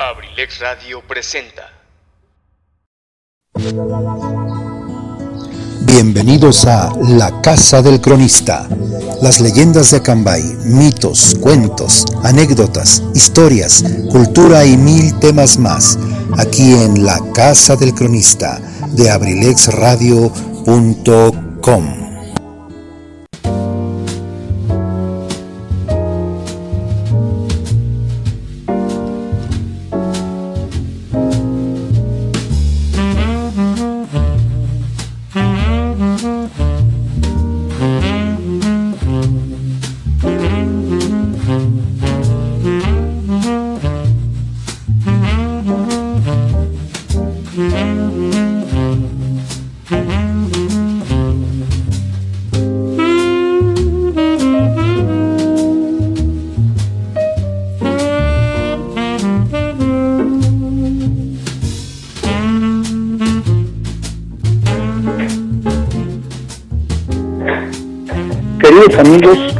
[0.00, 1.70] Abrilex Radio presenta.
[5.82, 8.66] Bienvenidos a La Casa del Cronista.
[9.20, 15.98] Las leyendas de Acambay, mitos, cuentos, anécdotas, historias, cultura y mil temas más.
[16.38, 18.58] Aquí en La Casa del Cronista
[18.92, 22.09] de abrilexradio.com.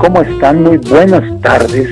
[0.01, 0.63] ¿cómo están?
[0.63, 1.89] Muy buenas tardes.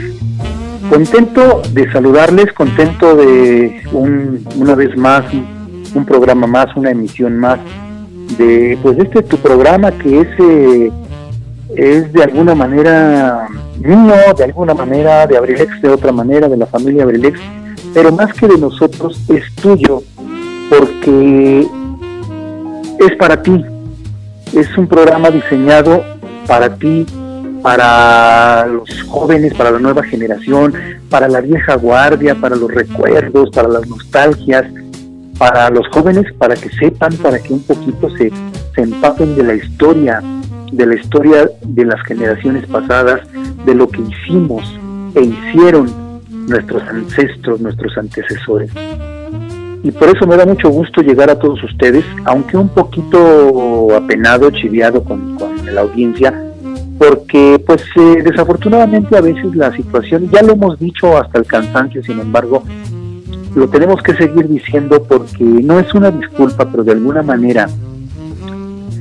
[0.89, 5.25] Contento de saludarles, contento de un, una vez más,
[5.95, 7.59] un, programa más, una emisión más
[8.39, 10.91] de pues este tu programa que es, eh,
[11.77, 13.47] es de alguna manera
[13.79, 17.39] mío, de alguna manera de Abrilex, de otra manera, de la familia Abrilex,
[17.93, 20.03] pero más que de nosotros es tuyo,
[20.71, 21.67] porque
[23.01, 23.63] es para ti,
[24.55, 26.03] es un programa diseñado
[26.47, 27.05] para ti,
[27.69, 30.73] para los jóvenes, para la nueva generación,
[31.11, 34.65] para la vieja guardia, para los recuerdos, para las nostalgias,
[35.37, 38.33] para los jóvenes, para que sepan, para que un poquito se,
[38.75, 40.23] se empapen de la historia,
[40.73, 43.21] de la historia de las generaciones pasadas,
[43.67, 44.65] de lo que hicimos
[45.15, 45.93] e hicieron
[46.49, 48.71] nuestros ancestros, nuestros antecesores.
[49.83, 54.51] Y por eso me da mucho gusto llegar a todos ustedes, aunque un poquito apenado,
[54.53, 56.48] chiviado con, con la audiencia,
[56.99, 62.03] porque pues eh, desafortunadamente a veces la situación, ya lo hemos dicho hasta el cansancio,
[62.03, 62.65] sin embargo,
[63.55, 67.69] lo tenemos que seguir diciendo porque no es una disculpa, pero de alguna manera,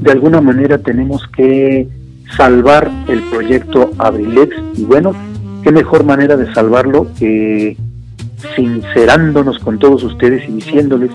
[0.01, 1.87] de alguna manera tenemos que
[2.35, 5.13] salvar el proyecto Abrilex y bueno,
[5.63, 7.77] qué mejor manera de salvarlo que
[8.55, 11.11] sincerándonos con todos ustedes y diciéndoles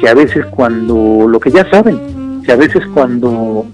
[0.00, 3.66] que a veces cuando, lo que ya saben, que a veces cuando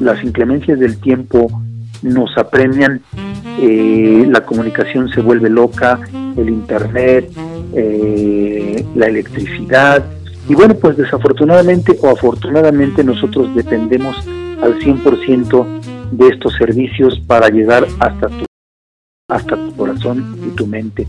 [0.00, 1.50] las inclemencias del tiempo
[2.02, 3.02] nos apremian,
[3.60, 6.00] eh, la comunicación se vuelve loca,
[6.36, 7.30] el internet,
[7.74, 10.04] eh, la electricidad,
[10.48, 14.16] y bueno, pues desafortunadamente o afortunadamente nosotros dependemos
[14.60, 15.80] al 100%
[16.10, 18.44] de estos servicios para llegar hasta tu,
[19.28, 21.06] hasta tu corazón y tu mente.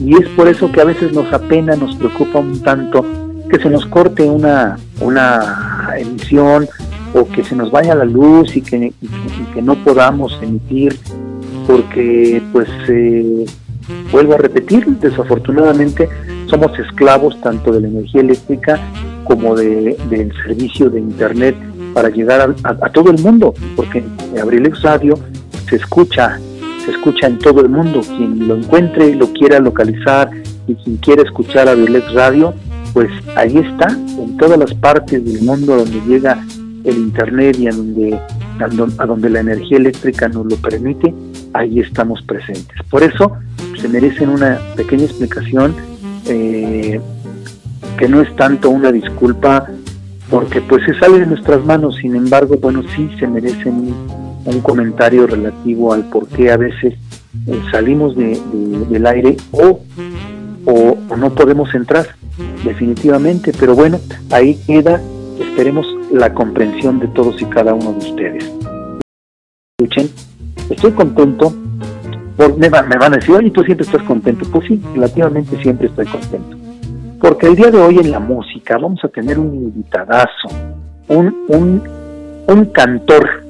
[0.00, 3.04] Y es por eso que a veces nos apena, nos preocupa un tanto
[3.50, 6.68] que se nos corte una, una emisión
[7.16, 8.92] o que se nos vaya la luz y que,
[9.62, 10.98] no podamos emitir
[11.66, 13.46] porque pues eh,
[14.12, 16.08] vuelvo a repetir desafortunadamente
[16.46, 18.78] somos esclavos tanto de la energía eléctrica
[19.24, 21.56] como de, del servicio de internet
[21.94, 24.04] para llegar a, todo el mundo porque
[24.40, 25.18] Abrilex Radio
[25.68, 26.38] se escucha
[26.84, 28.00] se escucha en todo el mundo.
[28.00, 30.30] Quien lo encuentre lo quiera localizar
[30.68, 32.54] y quien quiera escuchar Abrilex Radio
[32.92, 36.44] pues ahí está en todas las partes del mundo donde llega
[36.86, 38.18] el internet y a donde,
[38.98, 41.12] a donde la energía eléctrica nos lo permite,
[41.52, 42.76] ahí estamos presentes.
[42.90, 43.32] Por eso
[43.80, 45.74] se merecen una pequeña explicación
[46.26, 47.00] eh,
[47.98, 49.66] que no es tanto una disculpa
[50.30, 53.94] porque pues se sale de nuestras manos, sin embargo, bueno, sí se merecen
[54.44, 56.94] un, comentario relativo al por qué a veces
[57.46, 59.80] eh, salimos del aire o,
[60.64, 62.06] o no podemos entrar
[62.64, 63.98] definitivamente, pero bueno,
[64.30, 65.00] ahí queda,
[65.40, 68.52] esperemos la comprensión de todos y cada uno de ustedes.
[69.78, 70.10] Escuchen,
[70.70, 71.52] estoy contento,
[72.36, 74.46] por, me, van, me van a decir, oye, tú siempre estás contento.
[74.50, 76.56] Pues sí, relativamente siempre estoy contento.
[77.20, 80.48] Porque el día de hoy en la música vamos a tener un invitadazo,
[81.08, 81.82] un, un,
[82.46, 83.42] un cantor,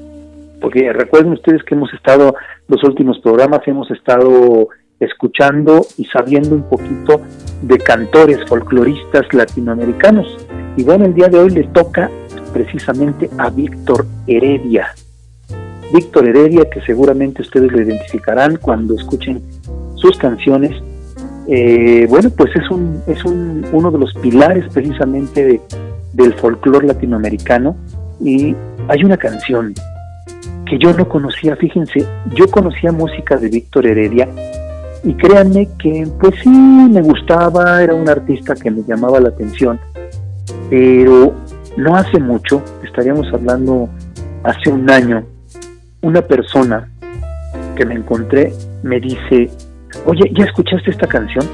[0.61, 2.35] porque recuerden ustedes que hemos estado,
[2.67, 4.69] los últimos programas hemos estado
[4.99, 7.21] escuchando y sabiendo un poquito
[7.61, 10.46] de cantores folcloristas latinoamericanos.
[10.77, 12.09] Y bueno, el día de hoy le toca
[12.53, 14.93] precisamente a Víctor Heredia.
[15.91, 19.41] Víctor Heredia, que seguramente ustedes lo identificarán cuando escuchen
[19.95, 20.71] sus canciones.
[21.47, 25.59] Eh, bueno, pues es, un, es un, uno de los pilares precisamente
[26.13, 27.75] del folclore latinoamericano
[28.19, 28.55] y
[28.87, 29.73] hay una canción
[30.65, 34.27] que yo no conocía, fíjense, yo conocía música de Víctor Heredia
[35.03, 39.79] y créanme que pues sí me gustaba, era un artista que me llamaba la atención,
[40.69, 41.33] pero
[41.77, 43.89] no hace mucho, estaríamos hablando
[44.43, 45.23] hace un año,
[46.01, 46.89] una persona
[47.75, 48.51] que me encontré
[48.83, 49.49] me dice,
[50.05, 51.45] oye, ¿ya escuchaste esta canción?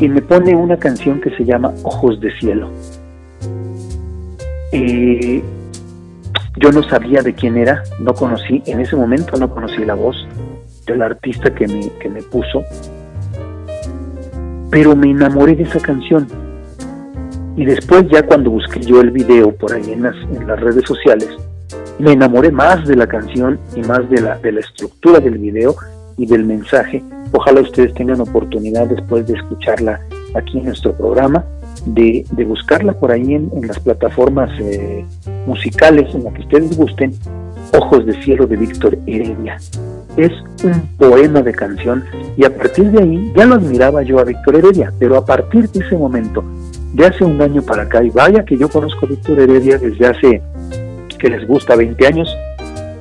[0.00, 2.70] Y me pone una canción que se llama Ojos de Cielo.
[4.72, 5.42] Eh,
[6.56, 10.16] yo no sabía de quién era, no conocí, en ese momento no conocí la voz
[10.86, 12.62] del artista que me, que me puso,
[14.70, 16.26] pero me enamoré de esa canción.
[17.58, 21.28] Y después ya cuando busqué yo el video por ahí en las, redes sociales,
[21.98, 25.74] me enamoré más de la canción y más de la, de la estructura del video
[26.16, 27.02] y del mensaje.
[27.32, 30.00] Ojalá ustedes tengan oportunidad después de escucharla
[30.36, 31.44] aquí en nuestro programa,
[31.84, 35.04] de, de buscarla por ahí en, las plataformas eh,
[35.44, 37.12] musicales en las que ustedes gusten.
[37.76, 39.58] Ojos de Cielo de Víctor Heredia.
[40.16, 40.32] Es
[40.62, 42.04] un poema de canción
[42.36, 45.68] y a partir de ahí ya lo admiraba yo a Víctor Heredia, pero a partir
[45.68, 46.42] de ese momento,
[46.92, 50.06] de hace un año para acá, y vaya que yo conozco a Víctor Heredia desde
[50.06, 50.42] hace
[51.18, 52.36] que les gusta 20 años,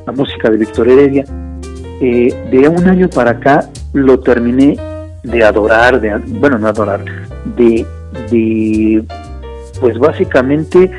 [0.05, 1.25] la música de Víctor Heredia.
[1.99, 4.77] Eh, de un año para acá lo terminé
[5.23, 7.03] de adorar, de, bueno, no adorar,
[7.55, 7.85] de,
[8.29, 9.03] de,
[9.79, 10.91] pues básicamente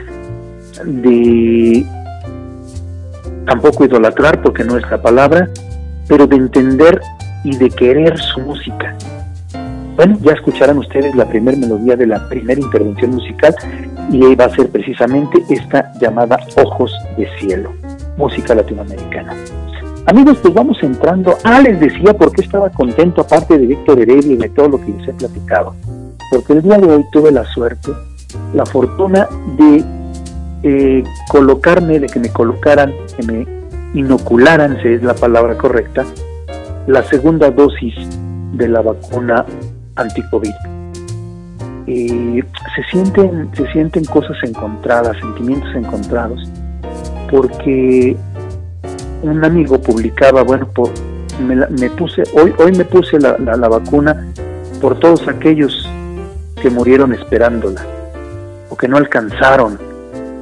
[0.85, 1.85] de
[3.47, 5.49] tampoco idolatrar porque no es la palabra,
[6.07, 7.01] pero de entender
[7.45, 8.97] y de querer su música.
[9.99, 13.53] Bueno, ya escucharán ustedes la primera melodía de la primera intervención musical
[14.13, 17.73] y va a ser precisamente esta llamada Ojos de Cielo,
[18.17, 19.35] música latinoamericana.
[20.07, 21.35] Amigos, pues vamos entrando.
[21.43, 24.81] Ah, les decía por qué estaba contento, aparte de Víctor Heredia y de todo lo
[24.81, 25.75] que les he platicado.
[26.31, 27.91] Porque el día de hoy tuve la suerte,
[28.55, 29.85] la fortuna de
[30.63, 33.47] eh, colocarme, de que me colocaran, que me
[33.99, 36.07] inocularan, si es la palabra correcta,
[36.87, 37.97] la segunda dosis
[38.53, 39.45] de la vacuna
[39.99, 40.55] anti-COVID.
[41.87, 46.51] se, sienten, se sienten cosas encontradas, sentimientos encontrados,
[47.31, 48.17] porque
[49.23, 50.69] un amigo publicaba, bueno,
[51.41, 54.33] me, puse, hoy, hoy me puse la, la, vacuna
[54.81, 55.89] por todos aquellos
[56.61, 57.85] que murieron esperándola,
[58.71, 59.79] o que no alcanzaron,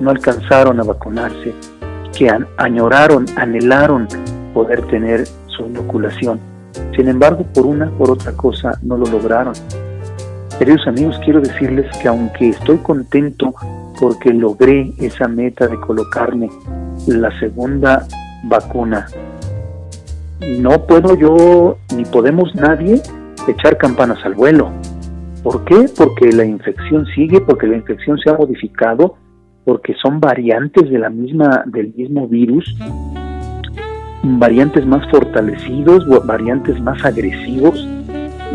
[0.01, 1.55] no alcanzaron a vacunarse,
[2.17, 4.09] que añoraron, anhelaron
[4.53, 6.41] poder tener su inoculación
[6.97, 9.53] sin embargo, por una por otra cosa no lo lograron.
[10.59, 13.55] Queridos amigos, quiero decirles que aunque estoy contento
[14.01, 16.49] porque logré esa meta de colocarme
[17.07, 18.07] la segunda
[18.45, 19.07] vacuna,
[20.59, 23.03] no puedo yo, ni podemos nadie,
[23.47, 24.71] echar campanas al vuelo.
[25.43, 25.87] ¿Por qué?
[25.95, 29.17] Porque la infección sigue, porque la infección se ha modificado,
[29.65, 32.75] porque son variantes de la misma, del mismo virus
[34.39, 37.87] variantes más fortalecidos, variantes más agresivos,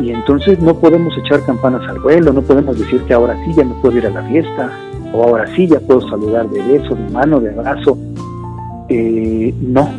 [0.01, 3.63] y entonces no podemos echar campanas al vuelo, no podemos decir que ahora sí ya
[3.63, 4.71] me puedo ir a la fiesta,
[5.13, 7.97] o ahora sí ya puedo saludar de beso, de mano, de abrazo.
[8.89, 9.89] Eh, no,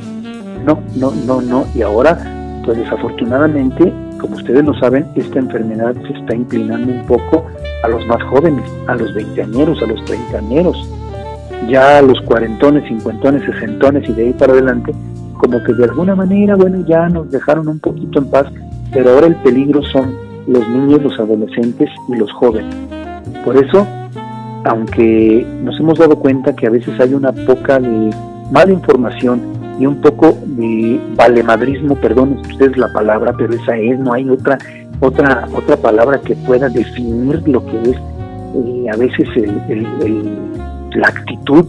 [0.64, 1.66] no, no, no, no.
[1.74, 2.18] Y ahora,
[2.64, 7.46] pues desafortunadamente, como ustedes lo saben, esta enfermedad se está inclinando un poco
[7.82, 10.88] a los más jóvenes, a los veinteañeros, a los treintañeros.
[11.68, 14.92] Ya a los cuarentones, cincuentones, sesentones y de ahí para adelante,
[15.42, 18.46] como que de alguna manera, bueno, ya nos dejaron un poquito en paz,
[18.92, 20.14] pero ahora el peligro son
[20.46, 22.72] los niños, los adolescentes y los jóvenes.
[23.44, 23.84] Por eso,
[24.64, 28.10] aunque nos hemos dado cuenta que a veces hay una poca de
[28.52, 29.40] mala información
[29.80, 34.58] y un poco de valemadrismo, perdón ustedes la palabra, pero esa es, no hay otra
[35.00, 37.96] otra otra palabra que pueda definir lo que es
[38.54, 39.26] eh, a veces
[40.94, 41.66] la actitud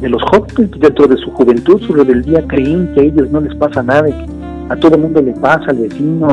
[0.00, 3.54] de los jóvenes dentro de su juventud, su rebeldía, creen que a ellos no les
[3.56, 4.08] pasa nada,
[4.68, 6.28] a todo el mundo le pasa, al vecino,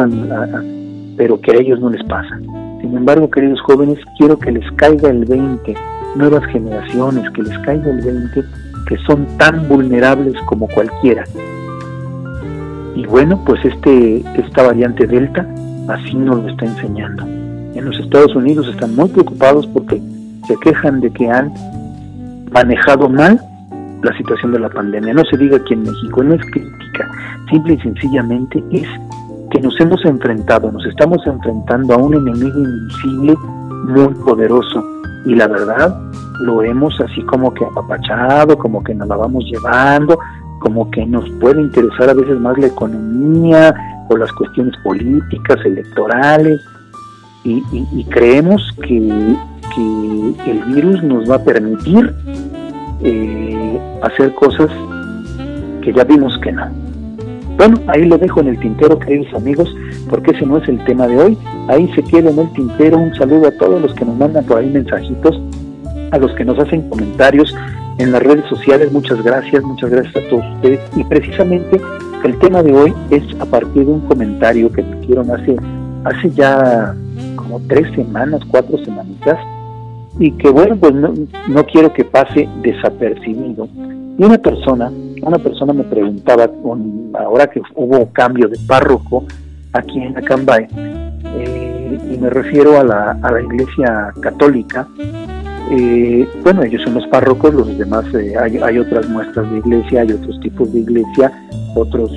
[1.17, 2.39] pero que a ellos no les pasa.
[2.81, 5.75] Sin embargo, queridos jóvenes, quiero que les caiga el 20,
[6.15, 8.43] nuevas generaciones, que les caiga el 20,
[8.88, 11.23] que son tan vulnerables como cualquiera.
[12.95, 15.47] Y bueno, pues este, esta variante Delta
[15.88, 17.23] así nos lo está enseñando.
[17.23, 20.01] En los Estados Unidos están muy preocupados porque
[20.47, 21.51] se quejan de que han
[22.53, 23.39] manejado mal
[24.03, 25.13] la situación de la pandemia.
[25.13, 27.10] No se diga que en México no es crítica,
[27.50, 28.88] simple y sencillamente es
[29.51, 33.36] que nos hemos enfrentado, nos estamos enfrentando a un enemigo invisible
[33.88, 34.83] muy poderoso.
[35.25, 35.98] Y la verdad
[36.41, 40.17] lo hemos así como que apapachado, como que nos la vamos llevando,
[40.60, 43.74] como que nos puede interesar a veces más la economía
[44.10, 46.62] o las cuestiones políticas, electorales.
[47.45, 49.38] Y, y creemos que
[49.75, 52.13] que el virus nos va a permitir
[53.03, 54.70] eh, hacer cosas
[55.82, 56.70] que ya vimos que no.
[57.58, 59.74] Bueno, ahí lo dejo en el tintero, queridos amigos,
[60.10, 61.38] porque ese no es el tema de hoy.
[61.67, 62.98] Ahí se queda en el tintero.
[62.98, 65.39] Un saludo a todos los que nos mandan por ahí mensajitos,
[66.12, 67.55] a los que nos hacen comentarios
[68.00, 68.91] en las redes sociales.
[68.91, 70.79] Muchas gracias, muchas gracias a todos ustedes.
[70.96, 71.79] Y precisamente
[72.24, 75.55] el tema de hoy es a partir de un comentario que me hicieron hace,
[76.05, 76.96] hace ya
[77.43, 79.38] como tres semanas, cuatro semanitas,
[80.19, 83.67] y que bueno, pues no, quiero que pase desapercibido.
[84.17, 86.50] Y una persona, una persona me preguntaba,
[87.19, 89.25] ahora que hubo cambio de párroco
[89.73, 90.67] aquí en Acambay,
[91.35, 94.88] eh, y me refiero a la, a la iglesia católica,
[95.71, 100.01] eh, bueno, ellos son los párrocos, los demás, eh, hay, hay, otras muestras de iglesia,
[100.01, 101.31] hay otros tipos de iglesia,
[101.75, 102.12] otros,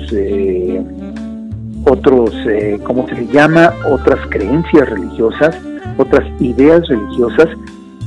[1.89, 3.73] otros, eh, ¿cómo se le llama?
[3.89, 5.57] Otras creencias religiosas,
[5.97, 7.47] otras ideas religiosas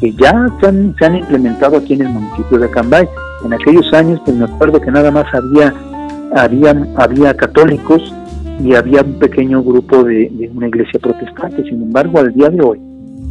[0.00, 3.08] que ya se han, se han implementado aquí en el municipio de Acambay.
[3.44, 5.75] En aquellos años, pues me acuerdo que nada más había,
[6.34, 8.14] había, había católicos
[8.62, 11.62] y había un pequeño grupo de, una iglesia protestante.
[11.64, 12.78] Sin embargo, al día de hoy,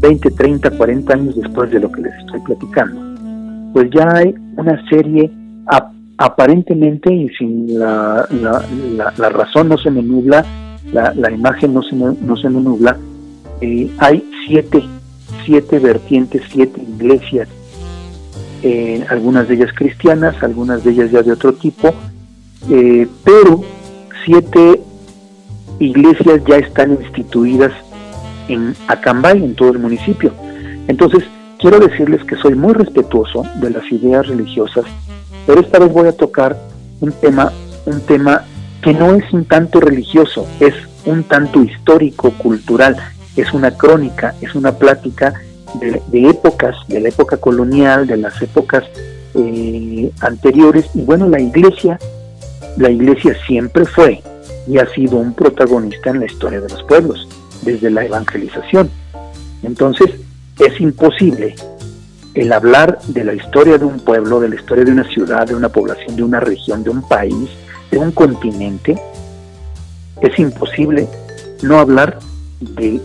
[0.02, 3.02] 20, 30, 40 años después de lo que les estoy platicando,
[3.74, 5.32] pues ya hay una serie,
[6.20, 10.46] aparentemente y sin la, la, razón no se me nubla,
[10.92, 12.98] la, imagen no se me, no se me nubla,
[13.62, 14.84] eh, hay siete,
[15.46, 17.48] siete vertientes, siete iglesias,
[18.64, 21.94] eh, algunas de ellas cristianas, algunas de ellas ya de otro tipo,
[22.70, 23.62] eh, pero
[24.26, 24.82] siete
[25.80, 27.72] iglesias ya están instituidas
[28.50, 30.34] en Acambay, en todo el municipio.
[30.90, 31.24] Entonces,
[31.60, 34.84] quiero decirles que soy muy respetuoso de las ideas religiosas,
[35.50, 36.56] pero esta vez voy a tocar
[37.02, 37.52] un tema,
[37.88, 38.46] un tema
[38.84, 40.76] que no es un tanto religioso, es
[41.06, 42.96] un tanto histórico, cultural,
[43.36, 45.34] es una crónica, es una plática
[45.80, 48.84] de, épocas, de la época colonial, de las épocas
[49.34, 51.98] eh, anteriores, y bueno, la iglesia,
[52.78, 54.22] la iglesia siempre fue
[54.68, 57.28] y ha sido un protagonista en la historia de los pueblos
[57.64, 58.92] desde la evangelización.
[59.64, 60.12] Entonces,
[60.60, 61.56] es imposible
[62.40, 65.56] el hablar de la historia de un pueblo, de la historia de una ciudad, de
[65.56, 67.50] una población, de una región, de un país,
[67.92, 68.98] de un continente,
[70.22, 71.08] es imposible
[71.64, 72.18] no hablar
[72.62, 73.02] de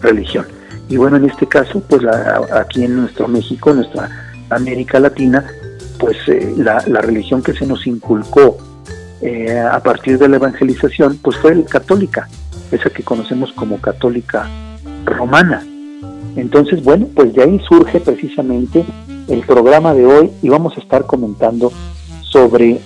[0.00, 0.46] religión.
[0.88, 2.02] Y bueno, en este caso, pues
[2.52, 4.10] aquí en nuestro México, nuestra
[4.50, 5.46] América Latina,
[6.00, 8.58] pues eh, la, religión que se nos inculcó
[9.20, 12.28] eh, a partir de la evangelización, pues fue la católica
[12.72, 14.48] esa que conocemos como católica
[15.04, 15.62] romana.
[16.36, 18.84] Entonces, bueno, pues de ahí surge precisamente
[19.28, 21.72] el programa de hoy y vamos a estar comentando
[22.22, 22.80] sobre,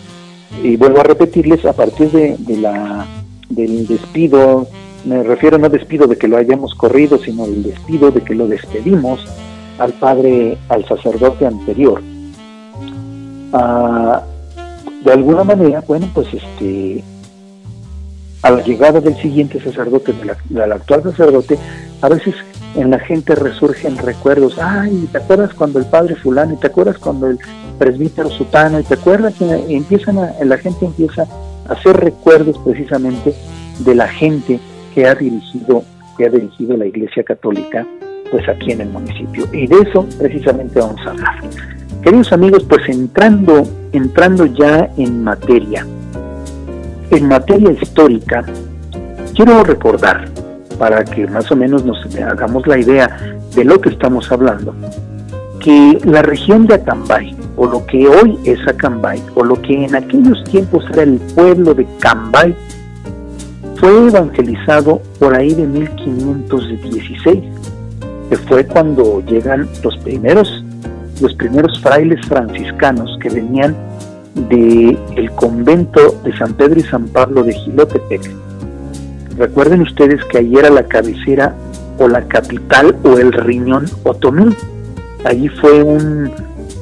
[0.63, 3.07] y vuelvo a repetirles, a partir de, la,
[3.49, 4.67] del despido,
[5.05, 8.49] me refiero no despido de que lo hayamos corrido, sino del despido de que lo
[8.49, 9.21] despedimos
[9.79, 12.03] al padre, al sacerdote anterior.
[13.53, 14.23] Ah,
[15.05, 17.05] de alguna manera, bueno, pues este,
[18.43, 20.13] a la llegada del siguiente sacerdote,
[20.49, 21.59] del actual sacerdote,
[22.03, 22.35] a veces
[22.77, 26.55] en la gente resurgen recuerdos, ay, ¿te acuerdas cuando el padre fulano?
[26.55, 27.39] ¿Y te acuerdas cuando el
[27.79, 28.79] presbítero sutano?
[28.79, 29.35] ¿Y te acuerdas?
[29.41, 31.27] Y empiezan la gente empieza
[31.69, 33.35] a hacer recuerdos precisamente
[33.79, 34.61] de la gente
[34.95, 35.85] que ha dirigido,
[36.17, 37.87] que ha dirigido la Iglesia Católica,
[38.31, 39.47] pues aquí en el municipio.
[39.53, 41.41] Y de eso precisamente vamos a hablar.
[42.03, 45.87] Queridos amigos, pues entrando, entrando ya en materia,
[47.11, 48.45] en materia histórica,
[49.35, 50.29] quiero recordar,
[50.79, 54.75] para que más o menos nos hagamos la idea de lo que estamos hablando,
[55.61, 59.95] que la región de Acambay, o lo que hoy es Acambay, o lo que en
[59.95, 62.55] aquellos tiempos era el pueblo de Cambay,
[63.77, 67.45] fue evangelizado por ahí de 1516,
[68.31, 70.65] que fue cuando llegan los primeros,
[71.21, 73.77] los primeros frailes franciscanos que venían
[74.49, 78.31] del el convento de San Pedro y San Pablo de Gilotepec.
[79.37, 81.55] Recuerden ustedes que ahí era la cabecera
[81.99, 84.55] o la capital o el riñón otomí.
[85.25, 86.31] Allí fue un,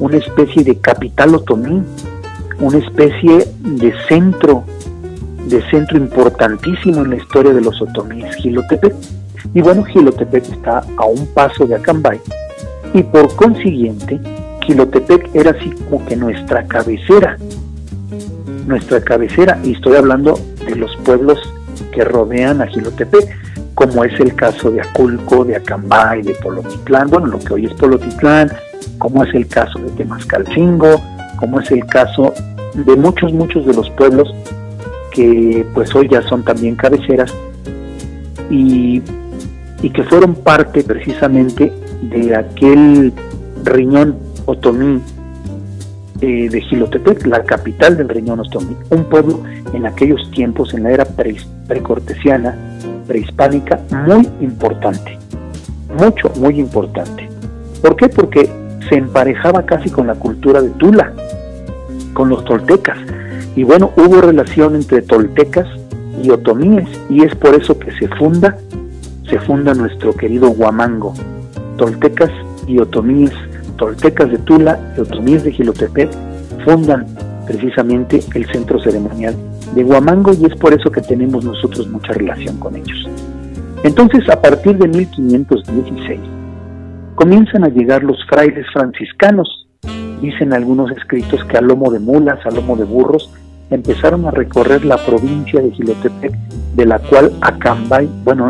[0.00, 1.82] una especie de capital otomí,
[2.60, 4.64] una especie de centro,
[5.48, 8.94] de centro importantísimo en la historia de los otomíes, Gilotepec.
[9.52, 12.20] Y bueno, Gilotepec está a un paso de Acambay
[12.92, 14.20] y por consiguiente
[14.64, 17.36] Quilotepec era así como que nuestra cabecera,
[18.66, 21.38] nuestra cabecera, y estoy hablando de los pueblos
[21.94, 27.26] que rodean a Gilotepec, como es el caso de Aculco, de Acambay, de Polotitlán, bueno,
[27.26, 28.50] lo que hoy es Polotitlán,
[28.98, 31.00] como es el caso de Temascalcingo,
[31.38, 32.32] como es el caso
[32.74, 34.34] de muchos, muchos de los pueblos
[35.12, 37.32] que pues hoy ya son también cabeceras
[38.50, 39.00] y,
[39.80, 41.72] y que fueron parte precisamente
[42.02, 43.12] de aquel
[43.64, 45.00] riñón otomí
[46.20, 49.42] eh, de Gilotepec, la capital del Riñón Otomí, un pueblo
[49.72, 51.04] en aquellos tiempos, en la era
[51.66, 52.56] precortesiana,
[53.06, 55.18] prehispánica, muy importante,
[55.98, 57.28] mucho, muy importante.
[57.82, 58.08] ¿Por qué?
[58.08, 58.48] Porque
[58.88, 61.12] se emparejaba casi con la cultura de Tula,
[62.12, 62.98] con los toltecas.
[63.56, 65.66] Y bueno, hubo relación entre toltecas
[66.22, 68.56] y otomíes, y es por eso que se funda,
[69.28, 71.14] se funda nuestro querido Huamango,
[71.76, 72.30] toltecas
[72.66, 73.32] y otomíes
[73.84, 76.08] toltecas de Tula y otomíes de Gilotepec
[76.64, 77.04] fundan
[77.46, 79.36] precisamente el centro ceremonial
[79.74, 83.06] de Huamango y es por eso que tenemos nosotros mucha relación con ellos.
[83.82, 86.18] Entonces, a partir de 1516,
[87.14, 89.66] comienzan a llegar los frailes franciscanos.
[90.22, 93.30] Dicen algunos escritos que a lomo de mulas, a lomo de burros,
[93.68, 96.32] empezaron a recorrer la provincia de Gilotepec,
[96.74, 98.48] de la cual Acambay, bueno,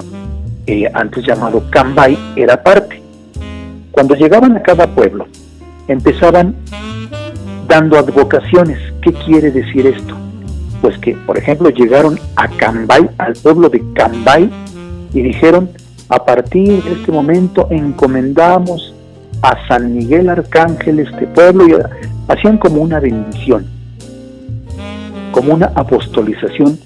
[0.68, 3.03] eh, antes llamado Cambay, era parte.
[3.94, 5.28] Cuando llegaban a cada pueblo,
[5.86, 6.56] empezaban
[7.68, 8.76] dando advocaciones.
[9.00, 10.16] ¿Qué quiere decir esto?
[10.82, 14.50] Pues que, por ejemplo, llegaron a Cambay, al pueblo de Cambay,
[15.12, 15.70] y dijeron,
[16.08, 18.92] a partir de este momento encomendamos
[19.42, 21.76] a San Miguel Arcángel este pueblo, y
[22.26, 23.64] hacían como una bendición,
[25.30, 26.80] como una apostolización,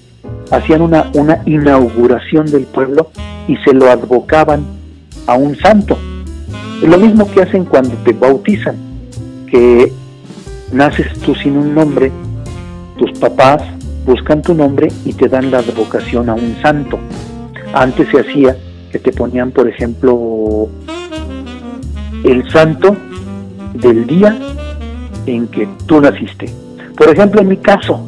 [0.51, 3.11] hacían una, una inauguración del pueblo
[3.49, 4.63] y se lo advocaban
[5.27, 5.97] a un santo.
[6.83, 8.77] Lo mismo que hacen cuando te bautizan,
[9.51, 9.93] que
[10.73, 12.13] naces tú sin un nombre,
[12.97, 13.63] tus papás
[14.07, 16.99] buscan tu nombre y te dan la vocación a un santo.
[17.75, 18.57] Antes se hacía
[18.93, 20.69] que te ponían, por ejemplo,
[22.25, 22.97] el santo
[23.75, 24.37] del día
[25.27, 26.49] en que tú naciste.
[26.97, 28.01] Por ejemplo, en mi caso,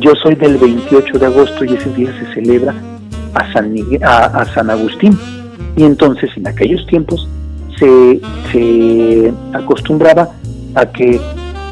[0.00, 2.74] yo soy del 28 de agosto y ese día se celebra
[3.34, 5.16] a San, a San Agustín.
[5.76, 7.28] Y entonces en aquellos tiempos
[7.78, 10.30] se, acostumbraba
[10.74, 11.20] a que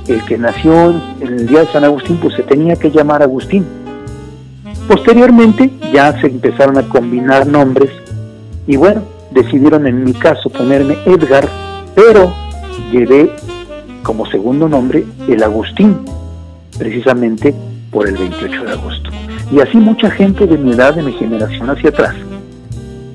[0.08, 3.64] el que nació en el día de San Agustín, pues se tenía que llamar Agustín.
[4.86, 7.90] Posteriormente ya se empezaron a combinar nombres
[8.66, 11.48] y bueno, decidieron en mi caso ponerme Edgar,
[11.94, 12.32] pero
[12.92, 13.33] llevé
[14.02, 15.98] como segundo nombre el Agustín,
[16.78, 17.52] precisamente
[17.90, 19.11] por el 28 de agosto.
[19.50, 22.14] Y así mucha gente de mi edad, de mi generación hacia atrás,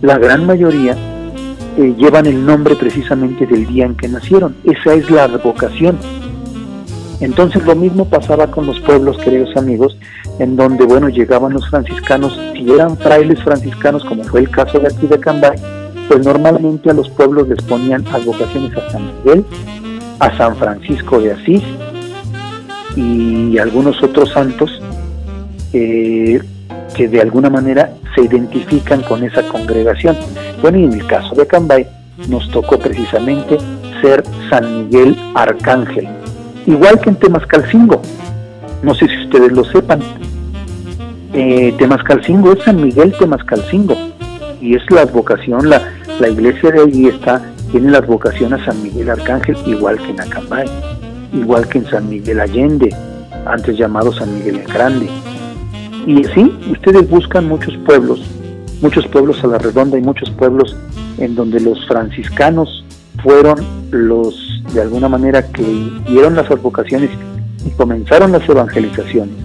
[0.02, 0.98] la gran mayoría
[1.78, 4.56] eh, llevan el nombre precisamente del día en que nacieron.
[4.64, 5.98] Esa es la vocación.
[7.20, 9.98] Entonces lo mismo pasaba con los pueblos, queridos amigos,
[10.40, 14.88] en donde, bueno, llegaban los franciscanos, si eran frailes franciscanos, como fue el caso de
[14.88, 15.58] aquí de Cambay,
[16.08, 19.46] pues normalmente a los pueblos les ponían advocaciones a San Miguel,
[20.20, 21.64] a San Francisco de Asís
[22.96, 24.82] y algunos otros santos
[25.74, 26.42] eh,
[26.96, 30.18] que de alguna manera se identifican con esa congregación.
[30.62, 31.88] Bueno, y en el caso de Cambay
[32.28, 33.58] nos tocó precisamente
[34.02, 36.08] ser San Miguel Arcángel,
[36.66, 38.02] igual que en Temascalcingo.
[38.84, 40.02] No sé si ustedes lo sepan.
[41.34, 43.96] Eh, Temascalcingo es San Miguel Temascalcingo
[44.60, 45.82] y es la advocación, la,
[46.20, 50.22] la iglesia de allí está, tiene la advocación a San Miguel Arcángel, igual que en
[50.22, 50.70] Acambay,
[51.34, 52.94] igual que en San Miguel Allende,
[53.46, 55.08] antes llamado San Miguel el Grande
[56.06, 58.22] y sí, ustedes buscan muchos pueblos,
[58.82, 60.76] muchos pueblos a la redonda y muchos pueblos
[61.18, 62.84] en donde los franciscanos
[63.22, 63.58] fueron
[63.92, 65.64] los, de alguna manera, que
[66.08, 67.10] dieron las advocaciones
[67.66, 69.36] y comenzaron las evangelizaciones.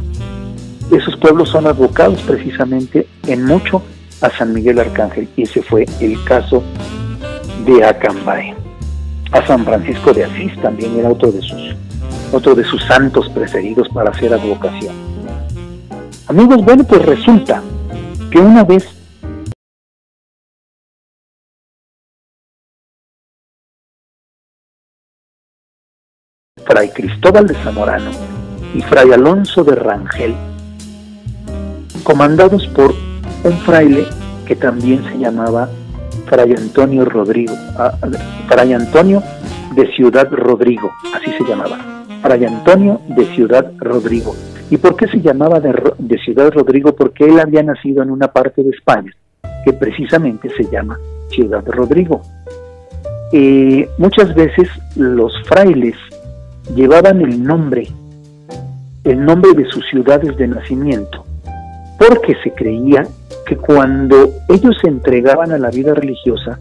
[0.90, 3.82] Esos pueblos son advocados precisamente en mucho
[4.20, 6.62] a San Miguel Arcángel y ese fue el caso
[7.66, 8.54] de Acambay.
[9.32, 11.74] A San Francisco de Asís también era otro de sus,
[12.32, 15.05] otro de sus santos preferidos para hacer advocación.
[16.28, 17.62] Amigos, bueno, pues resulta
[18.32, 18.84] que una vez
[26.64, 28.10] Fray Cristóbal de Zamorano
[28.74, 30.34] y Fray Alonso de Rangel,
[32.02, 32.92] comandados por
[33.44, 34.08] un fraile
[34.46, 35.68] que también se llamaba
[36.26, 37.96] Fray Antonio Rodrigo, ah,
[38.48, 39.22] Fray Antonio
[39.76, 41.78] de Ciudad Rodrigo, así se llamaba,
[42.20, 44.34] Fray Antonio de Ciudad Rodrigo,
[44.70, 46.94] ¿Y por qué se llamaba de, Ciudad Rodrigo?
[46.94, 49.12] Porque él había nacido en una parte de España
[49.64, 50.98] que precisamente se llama
[51.30, 52.22] Ciudad Rodrigo.
[53.32, 55.94] Eh, muchas veces los frailes
[56.74, 57.88] llevaban el nombre,
[59.04, 61.24] el nombre de sus ciudades de nacimiento,
[61.98, 63.06] porque se creía
[63.46, 66.58] que cuando ellos se entregaban a la vida religiosa,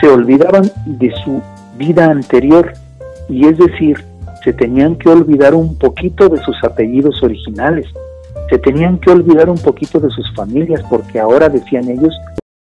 [0.00, 1.42] se olvidaban de su
[1.76, 2.72] vida anterior,
[3.28, 4.04] y es decir,
[4.48, 7.86] se tenían que olvidar un poquito de sus apellidos originales,
[8.48, 12.18] se tenían que olvidar un poquito de sus familias, porque ahora decían ellos,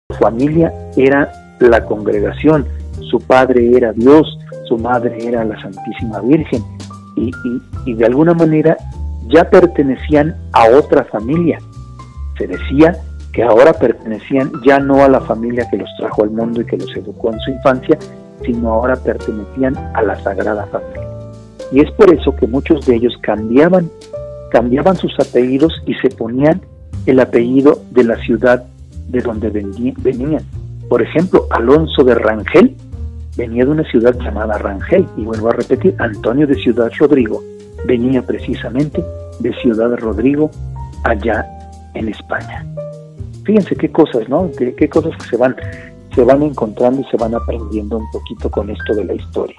[0.09, 2.65] su familia era la congregación,
[3.11, 4.35] su padre era Dios,
[4.67, 6.63] su madre era la Santísima Virgen,
[7.17, 8.77] y, de alguna manera
[9.27, 11.59] ya pertenecían a otra familia.
[12.39, 12.97] Se decía
[13.31, 16.77] que ahora pertenecían ya no a la familia que los trajo al mundo y que
[16.77, 17.99] los educó en su infancia,
[18.43, 21.14] sino ahora pertenecían a la Sagrada Familia.
[21.71, 23.89] Y es por eso que muchos de ellos cambiaban,
[24.51, 26.61] cambiaban sus apellidos y se ponían
[27.05, 28.65] el apellido de la ciudad
[29.09, 30.43] de donde venían.
[30.89, 32.75] Por ejemplo, Alonso de Rangel
[33.37, 37.43] venía de una ciudad llamada Rangel, y vuelvo a repetir, Antonio de Ciudad Rodrigo
[37.85, 39.03] venía precisamente
[39.39, 40.49] de Ciudad Rodrigo,
[41.03, 41.45] allá
[41.93, 42.65] en España.
[43.43, 44.49] Fíjense qué cosas, ¿no?
[44.57, 45.55] Qué, cosas que se van,
[46.13, 49.57] se van encontrando y se van aprendiendo un poquito con esto de la historia.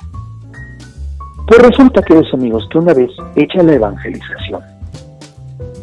[1.47, 4.63] Pues resulta, queridos amigos, que una vez hecha la evangelización,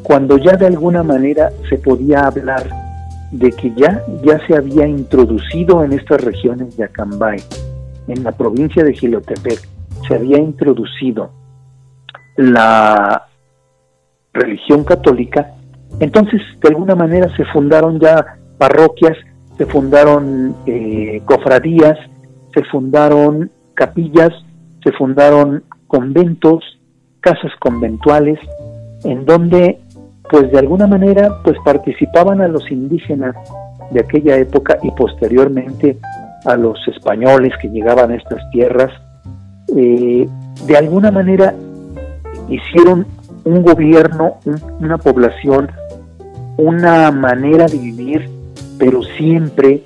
[0.04, 2.70] cuando ya de alguna manera se podía hablar
[3.32, 7.42] de que ya, ya se había introducido en estas regiones de Acambay
[8.08, 9.68] en la provincia de Gilotepec
[10.08, 11.32] se había introducido
[12.36, 13.28] la
[14.34, 15.54] religión católica,
[16.00, 19.18] entonces de alguna manera se fundaron ya parroquias,
[19.58, 21.98] se fundaron eh, cofradías,
[22.54, 24.34] se fundaron capillas,
[24.84, 26.64] se fundaron conventos,
[27.22, 28.40] casas conventuales,
[29.04, 29.80] en donde
[30.30, 33.36] pues de alguna manera pues participaban a los indígenas
[33.92, 35.98] de aquella época y posteriormente
[36.46, 38.92] a los españoles que llegaban a estas tierras,
[39.76, 40.28] eh,
[40.66, 41.54] de alguna manera
[42.50, 43.06] hicieron
[43.46, 44.38] un gobierno,
[44.80, 45.70] una población,
[46.58, 48.30] una manera de vivir,
[48.78, 49.84] pero siempre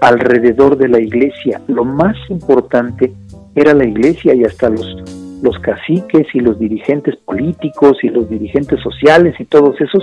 [0.00, 1.60] alrededor de la iglesia.
[1.68, 3.12] Lo más importante
[3.54, 4.86] era la iglesia y hasta los,
[5.42, 10.02] los caciques y los dirigentes políticos y los dirigentes sociales y todos esos,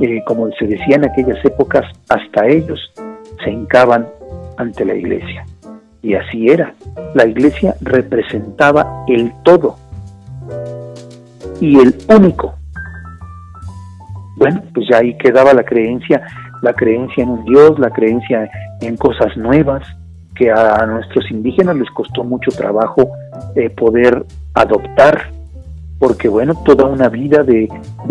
[0.00, 2.80] eh, como se decía en aquellas épocas, hasta ellos
[3.42, 4.06] se hincaban
[4.56, 5.46] ante la iglesia.
[6.02, 6.74] Y así era.
[7.14, 9.76] La iglesia representaba el todo
[11.60, 12.54] y el único.
[14.36, 16.20] Bueno, pues ya ahí quedaba la creencia,
[16.62, 19.86] la creencia en un Dios, la creencia en cosas nuevas,
[20.34, 23.10] que a nuestros indígenas les costó mucho trabajo
[23.54, 25.30] eh, poder adoptar,
[25.98, 27.68] porque bueno, toda una vida de,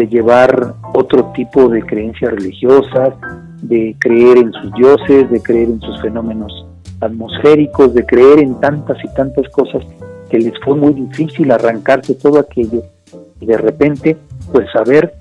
[0.10, 3.14] llevar otro tipo de creencias religiosas,
[3.62, 6.66] de creer en sus dioses, de creer en sus fenómenos
[7.00, 9.84] atmosféricos, de creer en tantas y tantas cosas
[10.30, 12.84] que les fue muy difícil arrancarse todo aquello.
[13.40, 14.18] Y de repente
[14.52, 15.14] pues saber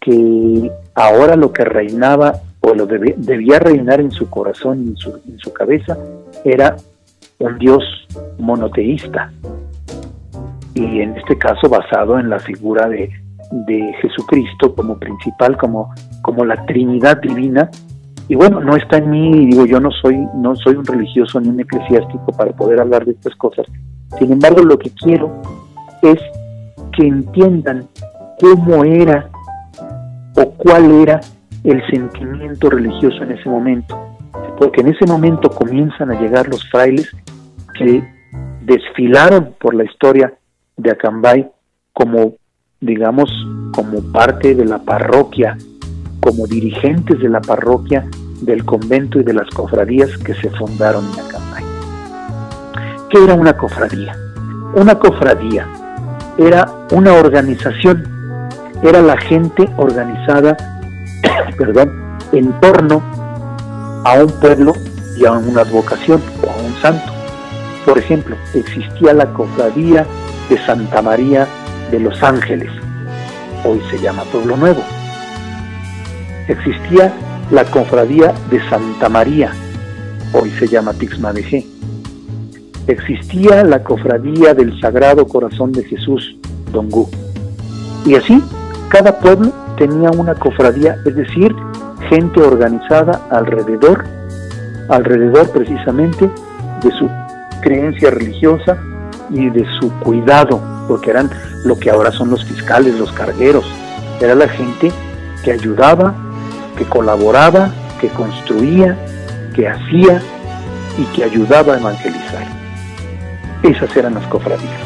[0.00, 5.52] que ahora lo que reinaba o lo debía reinar en su corazón y en su
[5.52, 5.96] cabeza
[6.52, 6.76] era
[7.38, 7.82] un Dios
[8.38, 9.32] monoteísta
[10.74, 13.10] y en este caso basado en la figura de,
[13.66, 17.70] de Jesucristo como principal, como, como la Trinidad divina
[18.28, 21.48] y bueno, no está en mí, digo, yo no soy, no soy un religioso ni
[21.48, 23.66] un eclesiástico para poder hablar de estas cosas.
[24.18, 25.40] Sin embargo, lo que quiero
[26.02, 26.20] es
[26.92, 27.86] que entiendan
[28.38, 29.30] cómo era
[30.36, 31.20] o cuál era
[31.64, 33.98] el sentimiento religioso en ese momento.
[34.58, 37.10] Porque en ese momento comienzan a llegar los frailes
[37.74, 38.02] que
[38.62, 40.34] desfilaron por la historia
[40.76, 41.48] de Acambay
[41.92, 42.34] como,
[42.80, 43.30] digamos,
[43.72, 45.56] como parte de la parroquia
[46.20, 48.04] como dirigentes de la parroquia,
[48.42, 51.64] del convento y de las cofradías que se fundaron en Acambay.
[53.10, 54.14] ¿Qué era una cofradía?
[54.74, 55.66] Una cofradía
[56.36, 58.04] era una organización,
[58.82, 60.56] era la gente organizada,
[61.58, 63.02] perdón, en torno
[64.08, 64.72] a un pueblo
[65.16, 67.12] y a una advocación o a un santo.
[67.84, 70.06] Por ejemplo, existía la cofradía
[70.48, 71.46] de Santa María
[71.90, 72.70] de los Ángeles,
[73.64, 74.82] hoy se llama Pueblo Nuevo
[76.48, 77.12] existía
[77.50, 79.52] la cofradía de Santa María,
[80.32, 81.66] hoy se llama Tixmadejé.
[82.86, 86.36] Existía la cofradía del Sagrado Corazón de Jesús,
[86.72, 87.08] Dongú.
[88.06, 88.42] Y así,
[88.88, 91.54] cada pueblo tenía una cofradía, es decir,
[92.08, 94.04] gente organizada alrededor,
[94.88, 96.30] alrededor precisamente
[96.82, 97.08] de su
[97.60, 98.78] creencia religiosa
[99.30, 101.30] y de su cuidado, porque eran
[101.64, 103.64] lo que ahora son los fiscales, los cargueros.
[104.20, 104.90] Era la gente
[105.44, 106.14] que ayudaba
[106.78, 108.96] que colaboraba, que construía,
[109.54, 110.22] que hacía
[110.96, 112.46] y que ayudaba a evangelizar.
[113.64, 114.80] Esas eran las cofradías.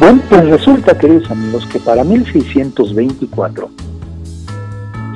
[0.00, 3.70] Bueno, pues resulta, queridos amigos, que para 1624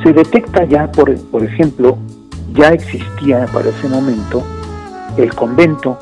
[0.05, 1.97] se detecta ya, por, por ejemplo,
[2.53, 4.45] ya existía para ese momento
[5.17, 5.99] el convento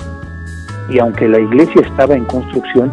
[0.91, 2.93] y aunque la iglesia estaba en construcción,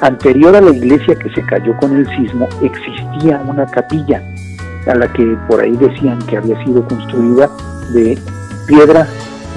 [0.00, 4.22] anterior a la iglesia que se cayó con el sismo, existía una capilla
[4.86, 7.50] a la que por ahí decían que había sido construida
[7.92, 8.16] de
[8.66, 9.08] piedra,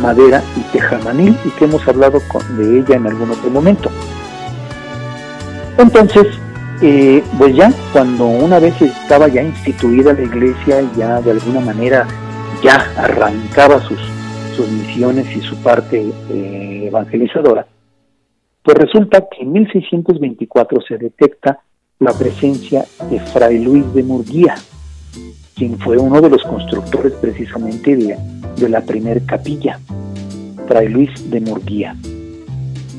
[0.01, 2.21] madera y tejamanil y que hemos hablado
[2.57, 3.91] de ella en algún otro momento.
[5.77, 6.27] Entonces,
[6.81, 12.07] eh, pues ya cuando una vez estaba ya instituida la iglesia, ya de alguna manera
[12.63, 13.99] ya arrancaba sus,
[14.55, 17.65] sus misiones y su parte eh, evangelizadora,
[18.61, 21.59] pues resulta que en 1624 se detecta
[21.99, 24.55] la presencia de Fray Luis de Murguía,
[25.55, 28.17] quien fue uno de los constructores precisamente de,
[28.55, 29.79] de la primer capilla,
[30.67, 31.95] Fray Luis de Murguía.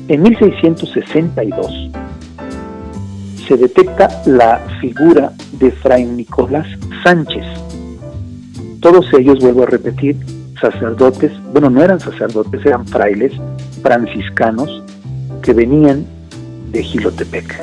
[0.09, 1.91] En 1662
[3.49, 6.67] se detecta la figura de Fray Nicolás
[7.03, 7.43] Sánchez.
[8.79, 10.17] Todos ellos, vuelvo a repetir,
[10.61, 13.33] sacerdotes, bueno, no eran sacerdotes, eran frailes
[13.81, 14.83] franciscanos
[15.41, 16.05] que venían
[16.71, 17.59] de Gilotepec.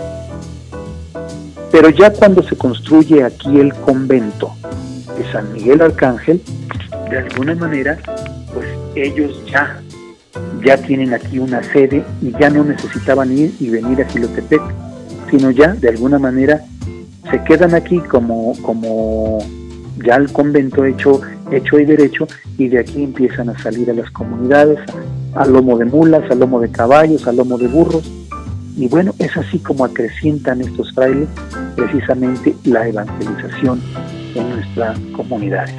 [1.70, 4.50] Pero ya cuando se construye aquí el convento
[5.16, 6.42] de San Miguel Arcángel,
[7.10, 7.96] de alguna manera,
[8.52, 9.80] pues ellos ya,
[10.64, 14.62] ya tienen aquí una sede y ya no necesitaban ir y venir a Gilotepec,
[15.30, 16.64] sino ya de alguna manera
[17.30, 19.38] se quedan aquí como, como
[20.04, 22.26] ya el convento hecho, hecho y derecho
[22.58, 24.78] y de aquí empiezan a salir a las comunidades,
[25.34, 28.10] a lomo de mulas, a lomo de caballos, a lomo de burros.
[28.76, 31.28] Y bueno, es así como acrecientan estos frailes
[31.74, 33.80] precisamente la evangelización
[34.34, 35.74] en nuestras comunidades.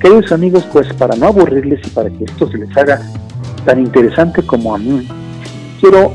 [0.00, 3.00] Queridos amigos, pues para no aburrirles y para que esto se les haga
[3.64, 5.08] tan interesante como a mí,
[5.80, 6.12] quiero,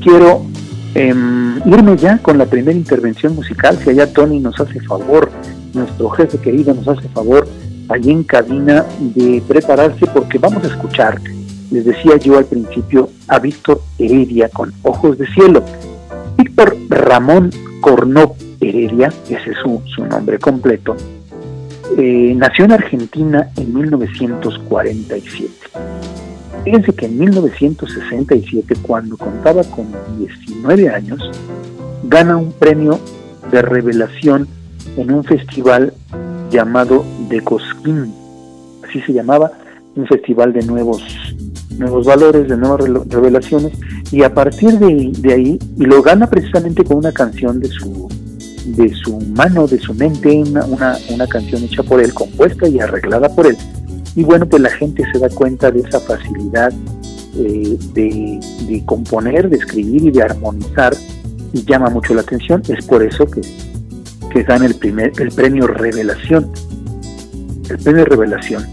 [0.00, 0.46] quiero
[0.94, 3.78] em, irme ya con la primera intervención musical.
[3.82, 5.30] Si allá Tony nos hace favor,
[5.72, 7.46] nuestro jefe querido nos hace favor
[7.88, 11.20] allí en cabina de prepararse porque vamos a escuchar
[11.74, 15.64] les decía yo al principio, a Víctor Heredia con Ojos de Cielo.
[16.36, 20.94] Víctor Ramón Cornó Heredia, ese es su, nombre completo,
[21.98, 25.52] eh, nació en Argentina en 1947.
[26.64, 29.86] Fíjense que en 1967, cuando contaba con
[30.18, 31.20] 19 años,
[32.04, 32.98] gana un premio
[33.50, 34.48] de revelación
[34.96, 35.92] en un festival
[36.50, 38.12] llamado De Cosquín,
[38.88, 39.52] así se llamaba,
[39.94, 41.02] un festival de nuevos
[41.78, 43.72] nuevos valores, de nuevas revelaciones,
[44.12, 48.08] y a partir de, ahí, y lo gana precisamente con una canción de su,
[48.64, 53.28] de su mano, de su mente, una, una, canción hecha por él, compuesta y arreglada
[53.34, 53.56] por él.
[54.16, 56.72] Y bueno, pues la gente se da cuenta de esa facilidad
[57.36, 60.94] eh, de, de, componer, de escribir y de armonizar,
[61.52, 62.62] y llama mucho la atención.
[62.68, 63.40] Es por eso que,
[64.32, 66.50] que gana el, primer, el premio Revelación.
[67.68, 68.64] El premio Revelación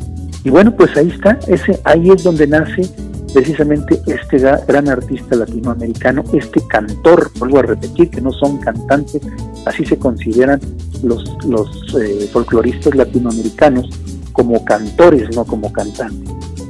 [0.43, 2.89] y bueno, pues ahí está, ese, ahí es donde nace
[3.33, 9.21] precisamente este gran artista latinoamericano, este cantor, vuelvo a repetir que no son cantantes,
[9.65, 10.59] así se consideran
[11.03, 13.87] los, los eh, folcloristas latinoamericanos
[14.31, 16.29] como cantores, no como cantantes.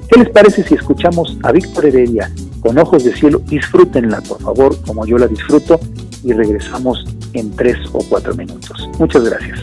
[0.09, 3.39] ¿Qué les parece si escuchamos a Víctor Heredia con ojos de cielo?
[3.45, 5.79] Disfrútenla, por favor, como yo la disfruto,
[6.23, 8.89] y regresamos en tres o cuatro minutos.
[8.99, 9.61] Muchas gracias.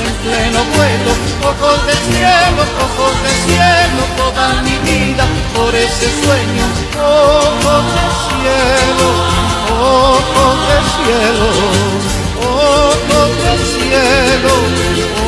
[0.00, 1.12] En pleno vuelo,
[1.50, 5.24] ojos del cielo, ojos del cielo, toda mi vida
[5.54, 6.64] por ese sueño,
[6.96, 9.08] ojos del cielo,
[9.80, 11.48] ojos del cielo,
[12.40, 14.52] ojos del cielo,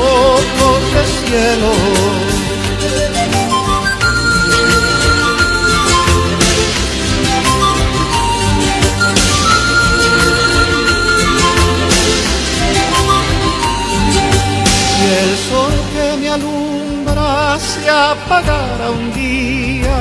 [0.01, 2.24] ojos del cielo.
[17.75, 19.97] Se apagara un día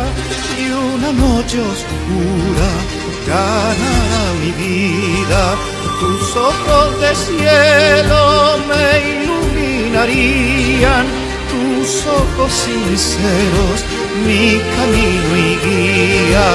[0.62, 2.70] y una noche oscura
[3.28, 5.44] ganara mi vida.
[6.00, 8.22] Tus ojos de cielo
[8.70, 11.06] me iluminarían,
[11.52, 13.80] tus ojos sinceros
[14.26, 16.50] mi camino y guía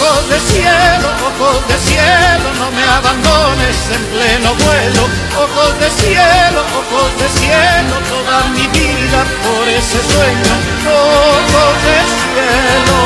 [0.00, 5.02] ojos de cielo, ojos de cielo, no me abandones en pleno vuelo.
[5.36, 10.54] Ojos de cielo, ojos de cielo, toda mi vida por ese sueño.
[10.88, 12.96] Ojos de cielo,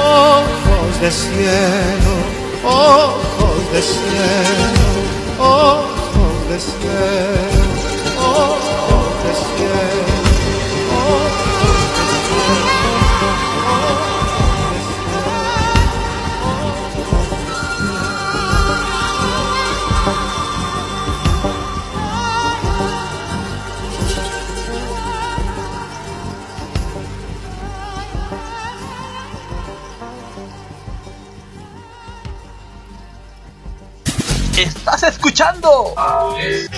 [0.00, 2.14] Ojos de cielo,
[2.64, 4.86] ojos de cielo.
[5.40, 5.97] Ojos
[6.48, 7.36] this year,
[8.20, 9.87] oh, this year.
[35.38, 35.94] Escuchando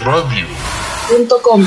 [0.04, 1.66] Radio.com.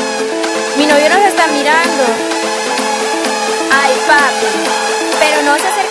[0.77, 2.03] Mi novio nos está mirando.
[3.71, 4.51] Ay, papi.
[5.19, 5.90] Pero no se acerque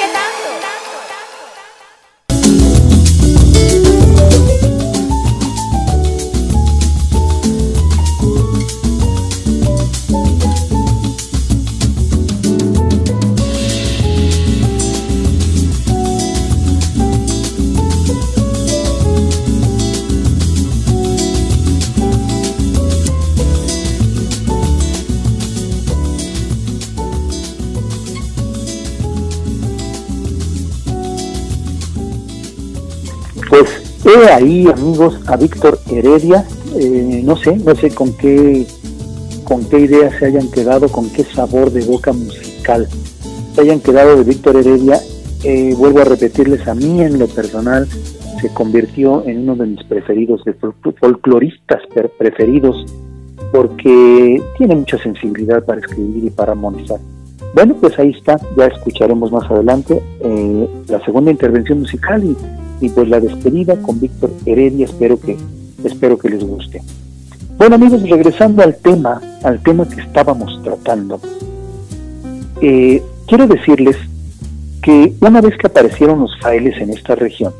[34.04, 38.66] He ahí, amigos, a Víctor Heredia, eh, no sé, no sé con qué,
[39.44, 42.88] con qué ideas se hayan quedado, con qué sabor de boca musical
[43.54, 44.98] se hayan quedado de Víctor Heredia.
[45.44, 47.86] Eh, vuelvo a repetirles, a mí en lo personal
[48.40, 50.54] se convirtió en uno de mis preferidos, de
[50.98, 51.82] folcloristas
[52.18, 52.86] preferidos,
[53.52, 56.98] porque tiene mucha sensibilidad para escribir y para montar.
[57.54, 62.36] Bueno, pues ahí está, ya escucharemos más adelante eh, la segunda intervención musical y
[62.80, 65.36] y pues la despedida con Víctor Heredia, espero que,
[65.84, 66.82] espero que les guste.
[67.56, 71.20] Bueno amigos, regresando al tema, al tema que estábamos tratando,
[72.60, 73.96] eh, quiero decirles
[74.82, 77.52] que una vez que aparecieron los frailes en esta región,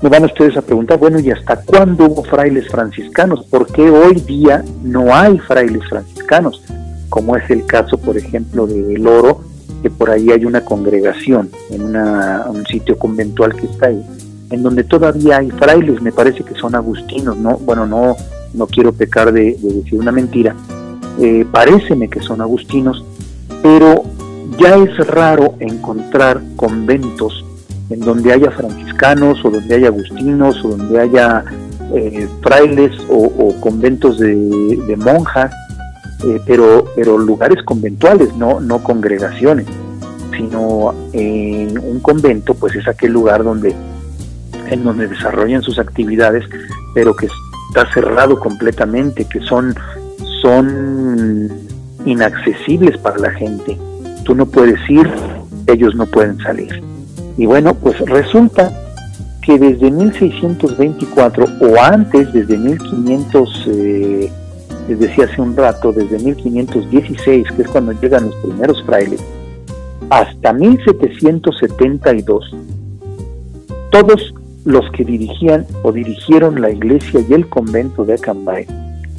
[0.00, 3.44] me van ustedes a preguntar, bueno, ¿y hasta cuándo hubo frailes franciscanos?
[3.46, 6.62] ¿Por qué hoy día no hay frailes franciscanos?
[7.08, 9.40] Como es el caso, por ejemplo, de El Oro,
[9.82, 14.04] que por ahí hay una congregación, en un sitio conventual que está ahí,
[14.50, 18.16] en donde todavía hay frailes, me parece que son agustinos, no, bueno, no,
[18.54, 20.54] no quiero pecar de, decir una mentira,
[21.20, 23.04] eh, pareceme que son agustinos,
[23.62, 24.04] pero
[24.58, 27.44] ya es raro encontrar conventos
[27.90, 31.44] en donde haya franciscanos o donde haya agustinos o donde haya
[31.94, 35.52] eh, frailes o, conventos de, monjas,
[36.24, 39.66] eh, pero, pero lugares conventuales, no, no congregaciones,
[40.36, 43.74] sino en un convento, pues es aquel lugar donde,
[44.70, 46.44] en donde desarrollan sus actividades,
[46.94, 47.28] pero que
[47.68, 49.74] está cerrado completamente, que son,
[50.42, 51.50] son
[52.04, 53.78] inaccesibles para la gente.
[54.24, 55.08] Tú no puedes ir,
[55.66, 56.82] ellos no pueden salir.
[57.36, 58.72] Y bueno, pues resulta
[59.42, 64.32] que desde 1624 o antes, desde 1500, eh,
[64.88, 69.22] les decía hace un rato, desde 1516, que es cuando llegan los primeros frailes,
[70.10, 72.56] hasta 1772,
[73.90, 74.34] todos
[74.64, 78.64] los que dirigían o dirigieron la iglesia y el convento de Acambay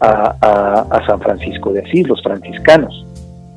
[0.00, 3.06] a, San Francisco de Asís, los franciscanos.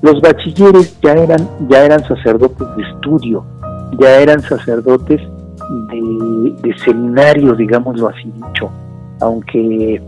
[0.02, 3.44] Los bachilleres ya eran, ya eran sacerdotes de estudio,
[4.00, 5.22] ya eran sacerdotes
[5.90, 8.70] de, de seminario, digámoslo así dicho,
[9.20, 10.02] aunque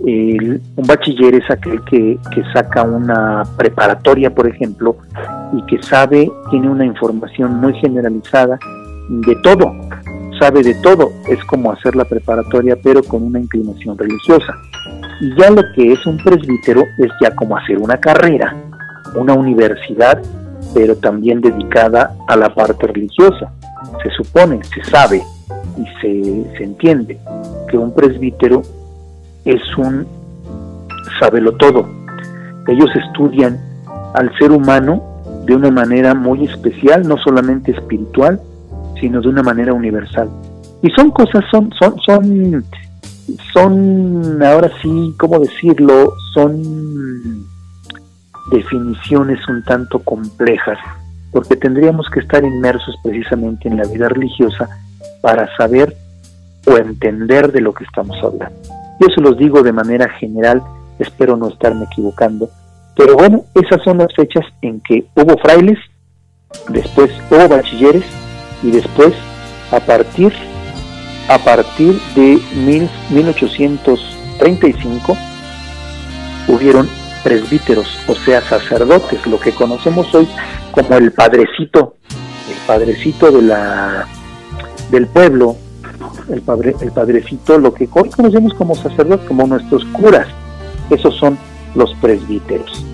[0.00, 2.18] un bachiller es aquel que,
[2.52, 4.96] saca una preparatoria, por ejemplo,
[5.52, 8.58] y que sabe, tiene una información muy generalizada
[9.08, 9.72] de todo,
[10.42, 14.52] sabe de todo, es como hacer la preparatoria pero con una inclinación religiosa.
[15.20, 18.52] Y ya lo que es un presbítero es ya como hacer una carrera,
[19.14, 20.20] una universidad,
[20.74, 23.52] pero también dedicada a la parte religiosa.
[24.02, 25.22] Se supone, se sabe
[25.76, 27.20] y se, se entiende
[27.70, 28.62] que un presbítero
[29.44, 30.04] es un
[31.20, 31.88] sabelo todo.
[32.66, 33.60] Ellos estudian
[34.14, 38.40] al ser humano de una manera muy especial, no solamente espiritual,
[39.02, 40.30] sino de una manera universal.
[40.80, 42.64] Y son cosas, son, son, son,
[43.52, 46.12] son, ahora sí, ¿cómo decirlo?
[46.32, 47.44] Son
[48.52, 50.78] definiciones un tanto complejas,
[51.32, 54.68] porque tendríamos que estar inmersos precisamente en la vida religiosa
[55.20, 55.96] para saber
[56.66, 58.56] o entender de lo que estamos hablando.
[59.00, 60.62] Yo se los digo de manera general,
[61.00, 62.48] espero no estarme equivocando.
[62.96, 65.78] Pero bueno, esas son las fechas en que hubo frailes,
[66.68, 68.04] después hubo bachilleres
[68.62, 69.12] y después
[69.70, 70.32] a partir
[71.28, 75.16] a partir de 1835
[76.48, 76.88] hubieron
[77.22, 80.26] presbíteros, o sea, sacerdotes, lo que conocemos hoy
[80.72, 81.94] como el padrecito,
[82.50, 84.08] el padrecito de la
[84.90, 85.56] del pueblo,
[86.28, 90.26] el, padre, el padrecito, lo que hoy conocemos como sacerdotes, como nuestros curas,
[90.90, 91.38] esos son
[91.74, 92.84] los presbíteros.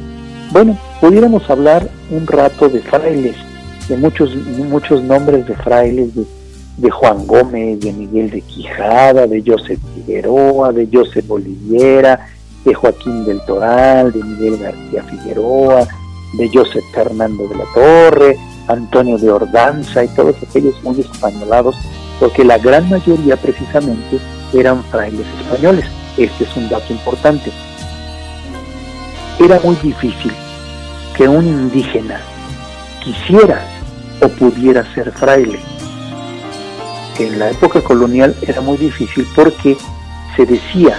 [0.53, 3.37] Bueno, pudiéramos hablar un rato de frailes,
[3.89, 9.81] de muchos, muchos nombres de frailes, de, Juan Gómez, de Miguel de Quijada, de Joseph
[9.95, 12.29] Figueroa, de Joseph Boliviera,
[12.65, 15.89] de Joaquín del Toral, de Miguel García Figueroa,
[16.35, 18.37] de Joseph Fernando de la Torre,
[18.69, 21.75] Antonio de Ordanza y todos aquellos muy españolados
[22.21, 24.19] porque la gran mayoría precisamente
[24.53, 25.87] eran frailes españoles.
[26.17, 27.51] Este es un dato importante.
[29.39, 30.33] Era muy difícil
[31.17, 32.21] que un indígena
[33.03, 33.78] quisiera
[34.21, 35.61] o pudiera ser fraile.
[37.19, 39.77] En la época colonial era muy difícil porque
[40.37, 40.99] se decía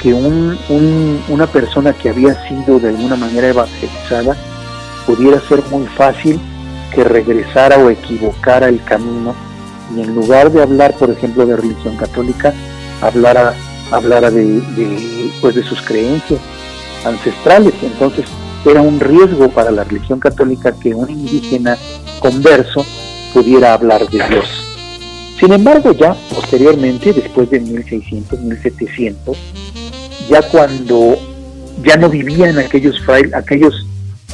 [0.00, 4.36] que una persona que había sido de alguna manera evangelizada
[5.06, 6.38] pudiera ser muy fácil
[6.94, 9.34] que regresara o equivocara el camino
[9.94, 12.52] y en lugar de hablar, por ejemplo, de religión católica,
[13.00, 13.54] hablara,
[13.90, 16.40] hablara de, pues de sus creencias
[17.04, 17.74] ancestrales.
[17.82, 18.26] Entonces
[18.70, 21.76] era un riesgo para la religión católica que un indígena
[22.18, 22.84] converso
[23.32, 24.46] pudiera hablar de Dios.
[25.38, 29.36] Sin embargo, ya posteriormente, después de 1600, 1700,
[30.28, 31.18] ya cuando
[31.82, 33.86] ya no vivían aquellos frailes, aquellos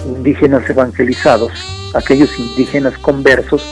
[0.06, 1.52] indígenas evangelizados,
[1.94, 3.62] aquellos indígenas conversos,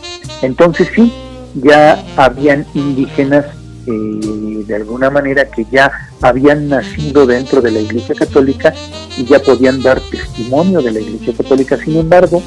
[0.42, 1.12] entonces sí,
[1.54, 3.46] ya habían indígenas
[3.90, 5.90] eh, de alguna manera que ya
[6.22, 8.72] habían nacido dentro de la Iglesia Católica
[9.16, 11.76] y ya podían dar testimonio de la Iglesia Católica.
[11.76, 12.42] Sin embargo,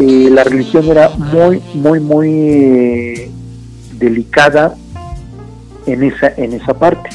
[0.00, 3.30] eh, la religión era muy, muy, muy,
[4.00, 4.74] delicada
[5.86, 7.10] en esa, en esa parte.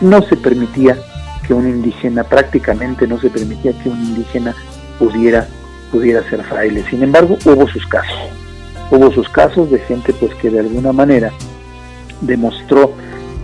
[0.00, 0.98] No se permitía
[1.46, 4.54] que un indígena, prácticamente no se permitía que un indígena
[4.98, 5.46] pudiera,
[5.90, 6.84] pudiera ser fraile.
[6.90, 8.18] Sin embargo, hubo sus casos.
[8.90, 11.32] Hubo sus casos de gente pues que de alguna manera
[12.20, 12.92] demostró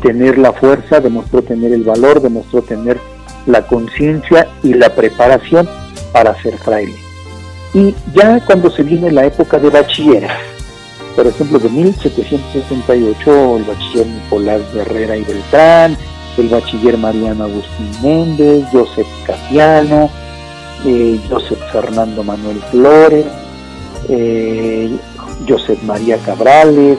[0.03, 2.99] tener la fuerza, demostró tener el valor, demostró tener
[3.47, 5.68] la conciencia y la preparación
[6.12, 6.97] para ser fraile.
[7.75, 10.31] Y ya cuando se viene la época de bachilleres,
[11.16, 15.97] por ejemplo, de 1768, el bachiller Nicolás Herrera y Beltrán,
[16.39, 20.11] el bachiller Mariano Agustín Méndez, Joseph Casiano,
[20.85, 21.20] eh,
[21.70, 23.27] Fernando Manuel Flores,
[24.09, 24.97] eh,
[25.85, 26.99] María Cabrales,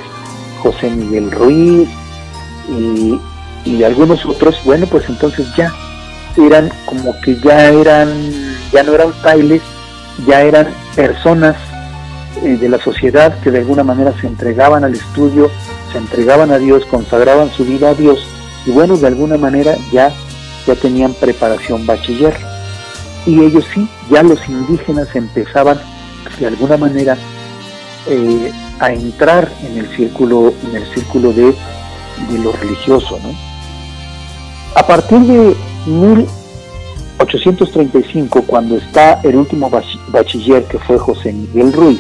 [0.64, 1.89] José Miguel Ruiz
[3.66, 5.72] y, algunos otros, bueno, pues entonces ya
[6.38, 8.09] eran como que ya eran,
[8.72, 9.61] ya no eran bailes,
[10.26, 11.55] ya eran personas
[12.43, 15.51] eh, de la sociedad que de alguna manera se entregaban al estudio,
[15.91, 18.26] se entregaban a Dios, consagraban su vida a Dios
[18.66, 20.11] y bueno, de alguna manera ya,
[20.66, 22.36] ya tenían preparación bachiller.
[23.26, 25.80] Y ellos sí, ya los indígenas empezaban
[26.39, 27.18] de alguna manera
[28.08, 31.56] eh, a entrar en el círculo, en el círculo de,
[32.43, 33.18] lo religioso.
[33.24, 33.30] ¿no?
[34.76, 39.72] A partir de 1835, cuando está el último
[40.10, 41.99] bachiller que fue José Miguel Ruiz,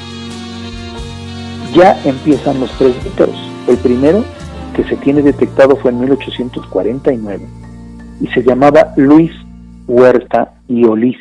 [1.73, 3.37] ya empiezan los presbíteros.
[3.67, 4.25] El primero
[4.75, 7.47] que se tiene detectado fue en 1849
[8.21, 9.31] y se llamaba Luis
[9.87, 11.17] Huerta y Olís.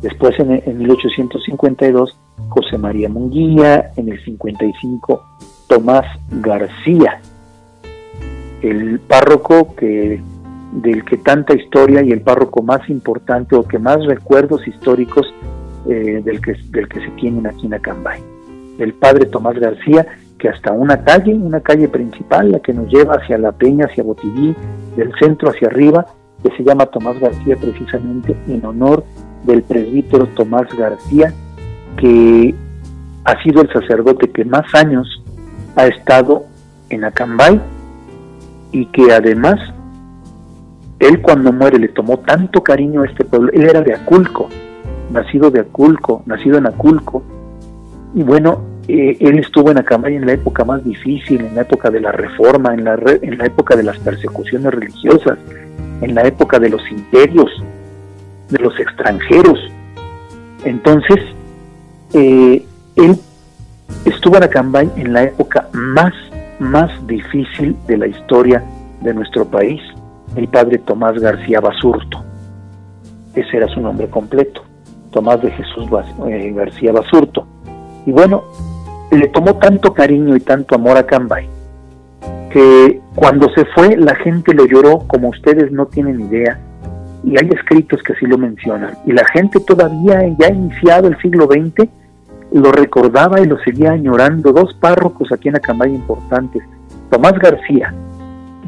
[0.00, 2.16] Después en 1852
[2.52, 5.22] José María Munguía, en el 55
[5.68, 7.20] Tomás García,
[8.60, 10.20] el párroco que
[10.72, 15.26] del que tanta historia y el párroco más importante o que más recuerdos históricos
[15.86, 18.20] eh, del, que, del que se tienen aquí en Acambay.
[18.78, 20.06] El padre Tomás García,
[20.38, 24.02] que hasta una calle, una calle principal, la que nos lleva hacia La Peña, hacia
[24.02, 24.54] Botiví,
[24.96, 26.06] del centro hacia arriba,
[26.42, 29.04] que se llama Tomás García precisamente en honor
[29.44, 31.32] del presbítero Tomás García,
[31.96, 32.54] que
[33.24, 35.22] ha sido el sacerdote que más años
[35.76, 36.44] ha estado
[36.90, 37.60] en Acambay
[38.72, 39.58] y que además
[40.98, 44.48] él cuando muere le tomó tanto cariño a este pueblo, él era de Aculco,
[45.10, 47.22] nacido de Aculco, nacido en Aculco,
[48.14, 51.90] y bueno, eh, él estuvo en Acambay en la época más difícil, en la época
[51.90, 55.38] de la reforma, en la, en la época de las persecuciones religiosas,
[56.00, 57.50] en la época de los imperios,
[58.48, 59.58] de los extranjeros.
[60.64, 61.18] Entonces,
[62.12, 62.64] eh,
[62.96, 63.18] él
[64.04, 66.12] estuvo en Acambay en la época más,
[66.58, 68.62] más difícil de la historia
[69.00, 69.80] de nuestro país,
[70.36, 72.22] el padre Tomás García Basurto.
[73.34, 74.62] Ese era su nombre completo,
[75.10, 75.88] Tomás de Jesús
[76.28, 77.46] eh, García Basurto.
[78.06, 78.44] Y bueno,
[79.10, 81.48] le tomó tanto cariño y tanto amor a Cambay
[82.50, 86.58] que cuando se fue la gente lo lloró como ustedes no tienen idea
[87.24, 91.46] y hay escritos que así lo mencionan y la gente todavía ya iniciado el siglo
[91.46, 91.88] XX
[92.52, 96.62] lo recordaba y lo seguía añorando dos párrocos aquí en Acambay importantes
[97.10, 97.94] Tomás García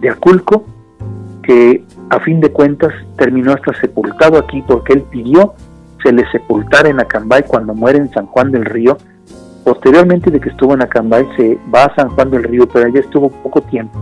[0.01, 0.64] de Aculco
[1.43, 5.55] que a fin de cuentas terminó hasta sepultado aquí porque él pidió
[6.03, 8.97] se le sepultara en Acambay cuando muere en San Juan del Río
[9.64, 13.01] Posteriormente de que estuvo en Acambay se va a San Juan del Río, pero allá
[13.01, 13.99] estuvo poco tiempo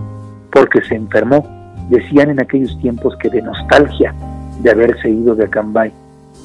[0.50, 1.46] porque se enfermó.
[1.88, 4.12] Decían en aquellos tiempos que de nostalgia
[4.60, 5.92] de haberse ido de Acambay.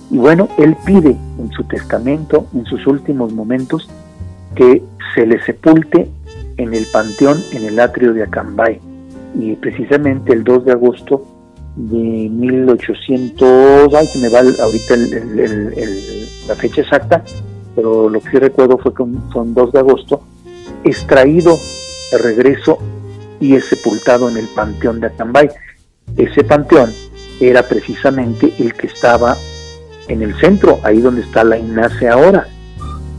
[0.09, 3.89] Y bueno, él pide en su testamento, en sus últimos momentos,
[4.55, 4.81] que
[5.13, 6.09] se le sepulte
[6.57, 8.79] en el panteón, en el atrio de Acambay.
[9.39, 11.23] Y precisamente el 2 de agosto
[11.75, 14.95] de 1800, ay, que me va ahorita
[16.47, 17.23] la fecha exacta,
[17.75, 19.03] pero lo que sí recuerdo fue que
[19.33, 20.23] son 2 de agosto,
[20.83, 21.59] extraído
[22.11, 22.79] de regreso
[23.39, 25.49] y es sepultado en el Panteón de Acambay.
[26.15, 26.89] Ese panteón
[27.39, 29.37] era precisamente el que estaba
[30.07, 32.47] en el centro, ahí donde está la Ignacia ahora.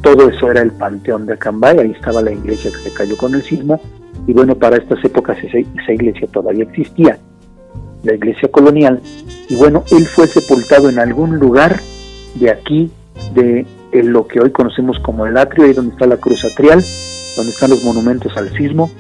[0.03, 3.35] Todo eso era el Panteón de Acambay, ahí estaba la iglesia que se cayó con
[3.35, 3.81] el sismo,
[4.27, 7.19] y bueno, para estas épocas esa, esa iglesia todavía existía,
[8.05, 9.01] la iglesia colonial,
[9.49, 11.81] y bueno, él fue sepultado en algún lugar
[12.37, 12.91] de aquí,
[13.35, 16.83] de lo que hoy conocemos como el atrio, ahí donde está la cruz atrial,
[17.37, 18.91] donde están los monumentos al sismo,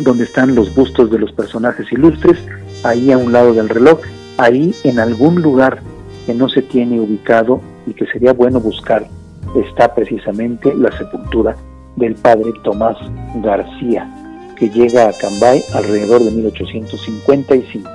[0.00, 2.38] donde están los bustos de los personajes ilustres,
[2.82, 4.00] ahí a un lado del reloj,
[4.38, 5.82] ahí en algún lugar
[6.26, 9.06] que no se tiene ubicado y que sería bueno buscar,
[9.54, 11.56] está precisamente la sepultura
[11.96, 12.96] del padre Tomás
[13.36, 14.08] García,
[14.56, 17.90] que llega a Cambay alrededor de 1855.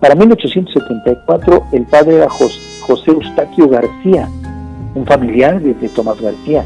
[0.00, 4.28] Para 1874 el padre era José Eustaquio García,
[4.94, 6.64] un familiar de, Tomás García.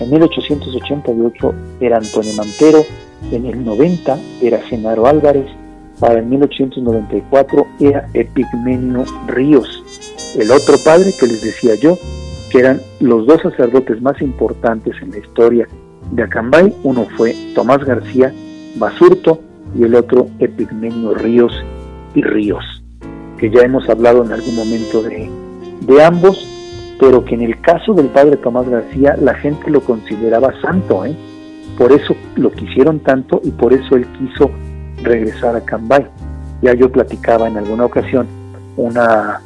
[0.00, 2.84] En 1888 era Antonio Mantero,
[3.32, 5.46] en el 90 era Genaro Álvarez,
[6.00, 9.82] para el 1894 era Epigmenio Ríos,
[10.38, 11.98] el otro padre que les decía yo,
[12.50, 15.68] que eran los dos sacerdotes más importantes en la historia
[16.12, 18.32] de Acambay, uno fue Tomás García
[18.76, 19.40] Basurto
[19.78, 21.52] y el otro Epigmenio Ríos
[22.14, 22.64] y Ríos,
[23.38, 25.30] que ya hemos hablado en algún momento de,
[25.80, 26.46] de ambos,
[27.00, 31.14] pero que en el caso del padre Tomás García la gente lo consideraba santo, ¿eh?
[31.76, 34.50] por eso lo quisieron tanto y por eso él quiso
[35.02, 36.06] regresar a Cambay.
[36.62, 38.26] Ya yo platicaba en alguna ocasión
[38.76, 39.40] una,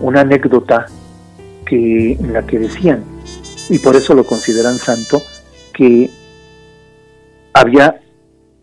[0.00, 0.86] una anécdota
[1.64, 3.04] que, en la que decían,
[3.68, 5.22] y por eso lo consideran santo,
[5.72, 6.10] que
[7.52, 8.00] había,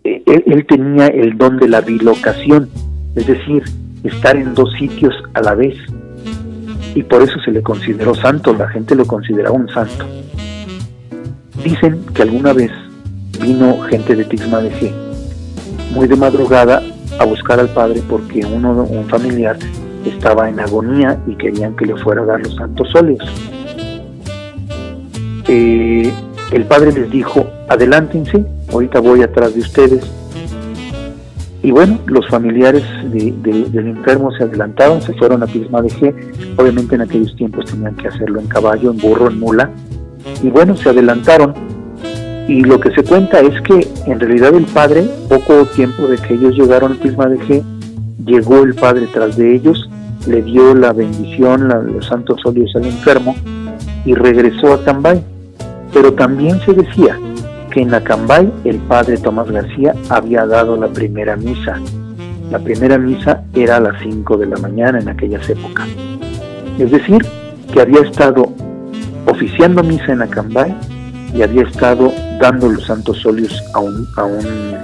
[0.04, 2.70] él, él tenía el don de la bilocación,
[3.16, 3.64] es decir,
[4.04, 5.76] estar en dos sitios a la vez,
[6.96, 10.06] y por eso se le consideró santo, la gente lo consideraba un santo.
[11.64, 12.72] Dicen que alguna vez
[13.41, 15.12] vino gente de Tixma de G
[15.92, 16.82] muy de madrugada
[17.20, 19.58] a buscar al padre porque uno, un familiar
[20.06, 23.24] estaba en agonía y querían que le fuera a dar los santos óleos.
[25.48, 26.12] Eh,
[26.52, 30.12] el padre les dijo, adelántense, ahorita voy atrás de ustedes.
[31.62, 36.14] Y bueno, los familiares del enfermo se adelantaron, se fueron a Pisma de G.
[36.58, 39.70] Obviamente en aquellos tiempos tenían que hacerlo en caballo, en burro, en mula.
[40.42, 41.54] Y bueno, se adelantaron
[42.48, 46.34] y lo que se cuenta es que en realidad el padre, poco tiempo de que
[46.34, 47.64] ellos llegaron al Prisma de G,
[48.26, 49.89] llegó el padre tras de ellos,
[50.28, 53.36] le dio la bendición, los santos óleos al enfermo
[54.06, 55.24] y regresó a Cambay.
[55.94, 57.18] Pero también se decía
[57.72, 61.80] que en Acambay el padre Tomás García había dado la primera misa.
[62.52, 65.88] La primera misa era a las 5 de la mañana en aquellas épocas.
[66.78, 67.26] Es decir,
[67.72, 68.52] que había estado
[69.28, 70.76] oficiando misa en Acambay
[71.34, 74.78] y había estado dando los santos óleos a un, a un,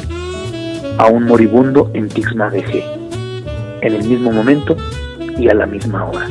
[0.97, 2.83] a un moribundo en Tixma de G,
[3.81, 4.75] en el mismo momento
[5.37, 6.27] y a la misma hora.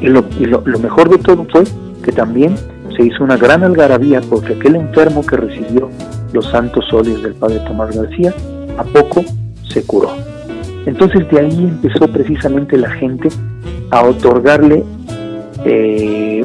[0.00, 1.64] Y, lo, y lo, lo mejor de todo fue
[2.02, 2.56] que también
[2.96, 5.88] se hizo una gran algarabía porque aquel enfermo que recibió
[6.32, 8.34] los santos óleos del padre Tomás García,
[8.76, 9.24] a poco
[9.68, 10.10] se curó.
[10.86, 13.28] Entonces de ahí empezó precisamente la gente
[13.90, 14.84] a otorgarle
[15.64, 16.44] eh,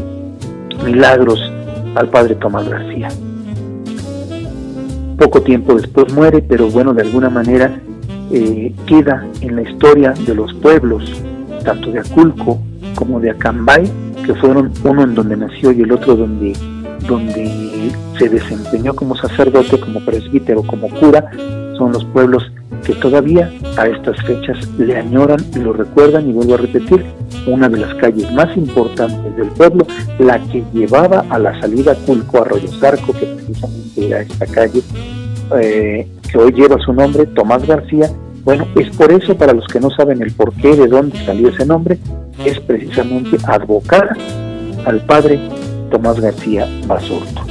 [0.85, 1.51] milagros
[1.95, 3.09] al padre Tomás García.
[5.17, 7.79] Poco tiempo después muere, pero bueno, de alguna manera
[8.31, 11.03] eh, queda en la historia de los pueblos,
[11.63, 12.59] tanto de Aculco
[12.95, 13.89] como de Acambay,
[14.25, 16.53] que fueron uno en donde nació y el otro donde,
[17.07, 21.29] donde se desempeñó como sacerdote, como presbítero, como cura,
[21.77, 22.51] son los pueblos
[22.89, 27.05] que todavía a estas fechas le añoran y lo recuerdan y vuelvo a repetir,
[27.45, 29.85] una de las calles más importantes del pueblo,
[30.17, 34.81] la que llevaba a la salida Culco Arroyo Zarco, que precisamente era esta calle,
[35.61, 38.09] eh, que hoy lleva su nombre, Tomás García.
[38.43, 41.49] Bueno, es por eso, para los que no saben el por qué, de dónde salió
[41.49, 41.99] ese nombre,
[42.43, 44.17] es precisamente advocar
[44.85, 45.39] al padre
[45.91, 47.43] Tomás García Basurto.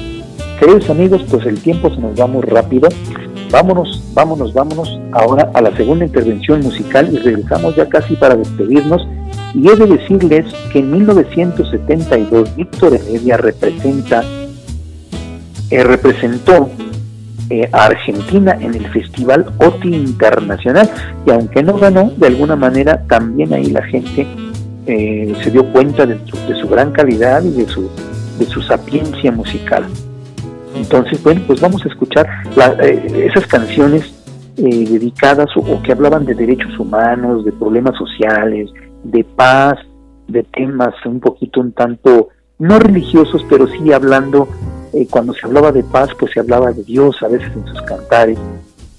[0.58, 2.88] Queridos amigos, pues el tiempo se nos va muy rápido.
[3.50, 9.06] Vámonos, vámonos, vámonos ahora a la segunda intervención musical y regresamos ya casi para despedirnos.
[9.54, 14.22] Y he de decirles que en 1972 Víctor Heredia representa,
[15.70, 16.68] eh, representó
[17.48, 20.90] eh, a Argentina en el Festival OTI Internacional
[21.24, 24.26] y aunque no ganó, de alguna manera también ahí la gente
[24.86, 27.90] eh, se dio cuenta de de su, gran calidad y de su,
[28.38, 29.86] de su sapiencia musical.
[30.90, 32.26] Entonces, bueno, pues vamos a escuchar
[32.56, 34.10] la, eh, esas canciones
[34.56, 38.70] eh, dedicadas o, que hablaban de derechos humanos, de problemas sociales,
[39.04, 39.76] de paz,
[40.28, 44.48] de temas un poquito un tanto, no religiosos, pero sí hablando,
[44.94, 47.82] eh, cuando se hablaba de paz, pues se hablaba de Dios a veces en sus
[47.82, 48.38] cantares,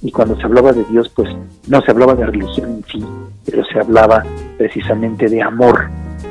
[0.04, 1.28] y cuando se hablaba de Dios, pues
[1.68, 3.04] no se hablaba de religión en sí,
[3.46, 4.24] pero se hablaba
[4.60, 5.90] precisamente de amor.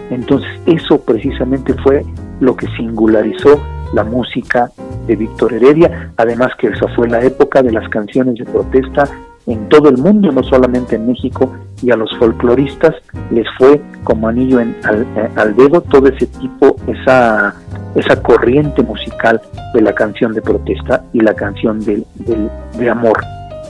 [0.08, 2.04] Entonces eso precisamente fue
[2.38, 3.60] lo que singularizó
[3.94, 4.70] la música
[5.06, 9.04] de Víctor Heredia, además que esa fue la época de las canciones de protesta
[9.46, 11.50] en todo el mundo, no solamente en México,
[11.82, 12.94] y a los folcloristas
[13.30, 17.54] les fue como anillo en, al, eh, dedo todo ese tipo, esa,
[17.94, 19.40] esa corriente musical
[19.72, 23.18] de la canción de protesta y la canción de, de, de amor.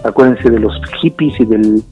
[0.05, 1.83] Acuérdense de los hippies y del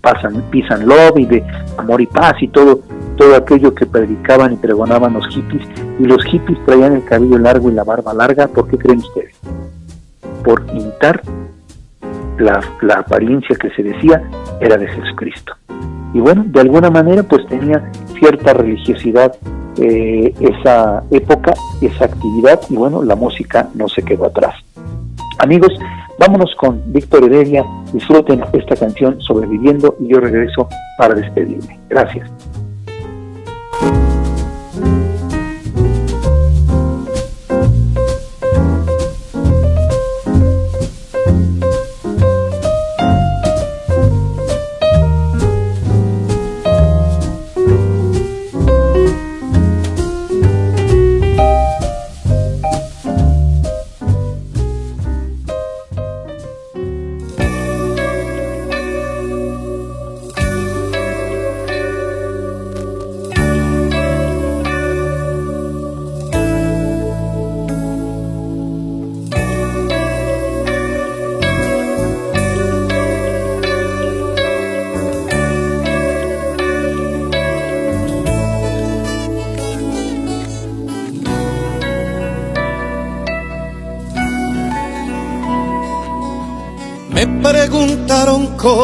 [0.50, 1.44] peace and love y de
[1.76, 2.80] amor y paz y todo,
[3.16, 5.66] todo aquello que predicaban y pregonaban los hippies.
[5.98, 9.34] Y los hippies traían el cabello largo y la barba larga, ¿por qué creen ustedes?
[10.44, 11.22] Por imitar
[12.38, 12.60] la,
[12.96, 14.22] apariencia que se decía
[14.60, 15.54] era de Jesucristo.
[16.12, 19.34] Y bueno, de alguna manera pues tenía cierta religiosidad
[19.78, 24.54] eh, esa época, esa actividad y bueno, la música no se quedó atrás.
[25.38, 25.72] Amigos,
[26.18, 31.78] vámonos con Víctor Heredia, disfruten esta canción Sobreviviendo y yo regreso para despedirme.
[31.90, 32.30] Gracias.
[33.78, 34.15] Thank you.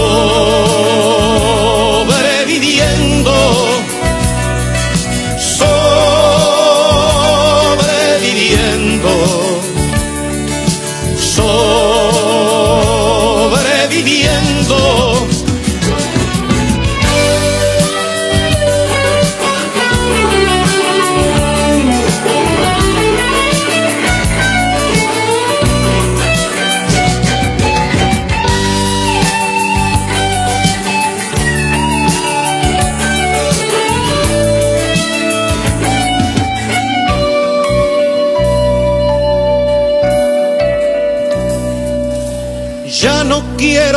[0.00, 1.19] sobreviviendo,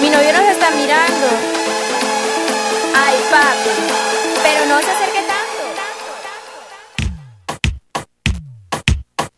[0.00, 1.26] Mi novio nos está mirando.
[2.94, 3.68] Ay, papi.
[4.42, 5.62] Pero no se acerque tanto.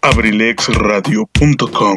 [0.02, 1.96] abrilexradio.com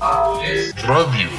[0.00, 1.30] escuchando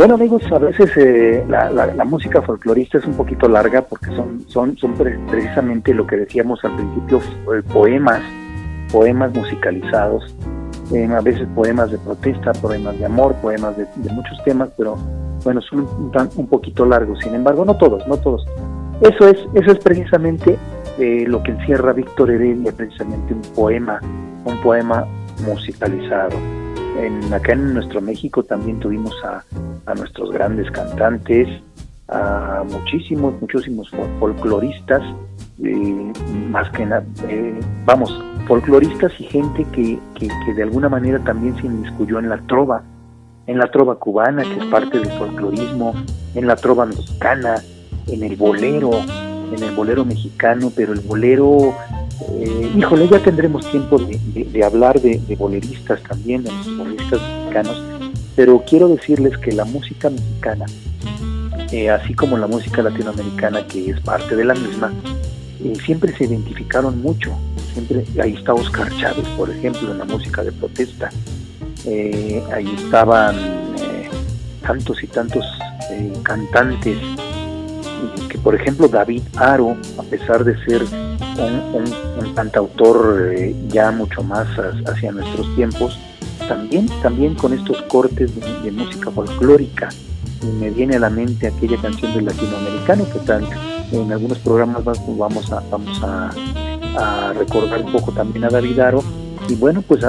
[0.00, 4.74] Bueno amigos, a veces eh, la, música folclorista es un poquito larga porque son, son,
[4.78, 8.22] son precisamente lo que decíamos al principio, eh, poemas,
[8.90, 10.34] poemas musicalizados,
[10.94, 14.96] eh, a veces poemas de protesta, poemas de amor, poemas de, muchos temas, pero
[15.44, 15.86] bueno, son
[16.34, 18.46] un, poquito largos, sin embargo, no todos, no todos.
[19.02, 20.56] Eso es, eso es precisamente
[21.26, 24.00] lo que encierra Víctor Heredia, precisamente un poema,
[24.46, 25.04] un poema
[25.44, 26.38] musicalizado
[26.98, 29.44] en, acá en nuestro México también tuvimos a,
[29.94, 31.48] nuestros grandes cantantes,
[32.08, 35.02] a muchísimos, muchísimos folcloristas,
[35.62, 36.12] eh,
[36.48, 38.16] más que nada, eh, vamos,
[38.46, 42.82] folcloristas y gente que, que, de alguna manera también se inmiscuyó en la trova,
[43.46, 45.94] en la trova cubana, que es parte del folclorismo,
[46.34, 47.56] en la trova mexicana,
[48.06, 48.90] en el bolero,
[49.52, 51.74] en el bolero mexicano, pero el bolero
[52.28, 57.82] eh, híjole, ya tendremos tiempo de, hablar de, boleristas también, de los boleristas mexicanos,
[58.36, 60.66] pero quiero decirles que la música mexicana,
[61.72, 64.92] eh, así como la música latinoamericana, que es parte de la misma,
[65.64, 67.36] eh, siempre se identificaron mucho.
[67.72, 71.10] Siempre, ahí está Oscar Chávez, por ejemplo, en la música de protesta.
[72.52, 73.36] ahí estaban
[74.62, 75.44] tantos y tantos
[76.22, 76.98] cantantes
[78.28, 80.82] que por ejemplo David Aro, a pesar de ser
[81.38, 84.46] un, cantautor eh, ya mucho más
[84.86, 85.98] hacia nuestros tiempos,
[86.46, 88.30] también, también con estos cortes
[88.62, 89.88] de, música folclórica.
[90.58, 93.46] Me viene a la mente aquella canción del latinoamericano que tal
[93.92, 99.02] en algunos programas vamos a vamos a, recordar un poco también a David Aro
[99.48, 100.02] y bueno pues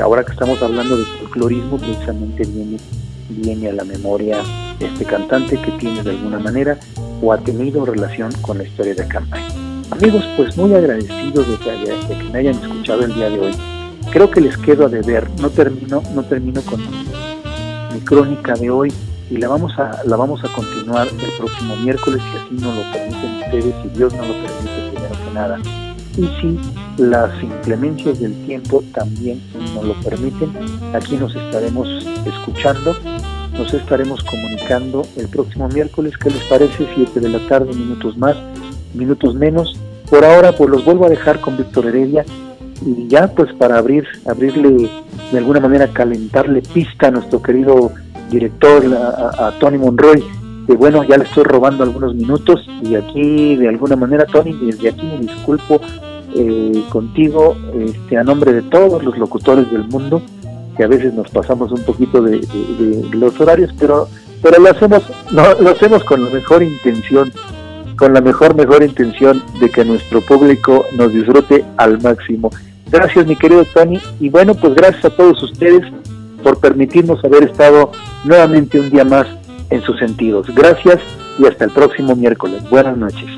[0.00, 2.78] ahora que estamos hablando de folclorismo precisamente viene
[3.28, 4.38] viene a la memoria
[4.78, 6.78] este cantante que tiene de alguna manera
[7.20, 9.59] o ha tenido relación con la historia de Campay.
[9.90, 13.56] Amigos, pues muy agradecidos de que, me hayan escuchado el día de hoy.
[14.12, 15.28] Creo que les quedo a deber.
[15.40, 18.92] No termino, no termino con mi crónica de hoy
[19.30, 22.82] y la vamos a la vamos a continuar el próximo miércoles si así nos lo
[22.92, 25.58] permiten ustedes y Dios no lo permite primero que nada.
[26.16, 29.42] Y si las inclemencias del tiempo también
[29.74, 30.52] nos lo permiten,
[30.94, 31.88] aquí nos estaremos
[32.26, 32.96] escuchando,
[33.58, 36.88] nos estaremos comunicando el próximo miércoles, ¿qué les parece?
[36.94, 38.36] Siete de la tarde, minutos más
[38.94, 39.78] minutos menos.
[40.08, 42.24] Por ahora, pues los vuelvo a dejar con Víctor Heredia
[42.84, 44.88] y ya pues para abrir, abrirle
[45.30, 47.92] de alguna manera, calentarle pista a nuestro querido
[48.30, 50.24] director, a, Tony Monroy,
[50.66, 54.88] que bueno, ya le estoy robando algunos minutos y aquí de alguna manera, Tony, desde
[54.88, 55.80] aquí me disculpo
[56.34, 60.22] eh, contigo este, a nombre de todos los locutores del mundo,
[60.76, 62.40] que a veces nos pasamos un poquito de,
[63.12, 64.08] los horarios, pero
[64.42, 67.30] pero lo hacemos, lo hacemos con la mejor intención
[68.00, 72.50] con la mejor, mejor intención de que nuestro público nos disfrute al máximo.
[72.90, 75.82] Gracias mi querido Tony y bueno, pues gracias a todos ustedes
[76.42, 77.92] por permitirnos haber estado
[78.24, 79.26] nuevamente un día más
[79.68, 80.46] en sus sentidos.
[80.54, 80.98] Gracias
[81.38, 82.62] y hasta el próximo miércoles.
[82.70, 83.28] Buenas noches.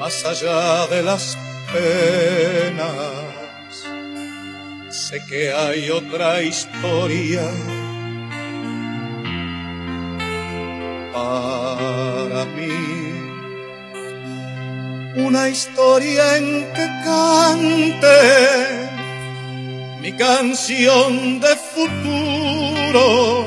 [0.00, 1.36] Más allá de las
[1.70, 3.04] penas.
[4.88, 7.46] Sé que hay otra historia
[11.12, 12.80] para mí.
[15.16, 18.20] Una historia en que cante
[20.00, 23.46] mi canción de futuro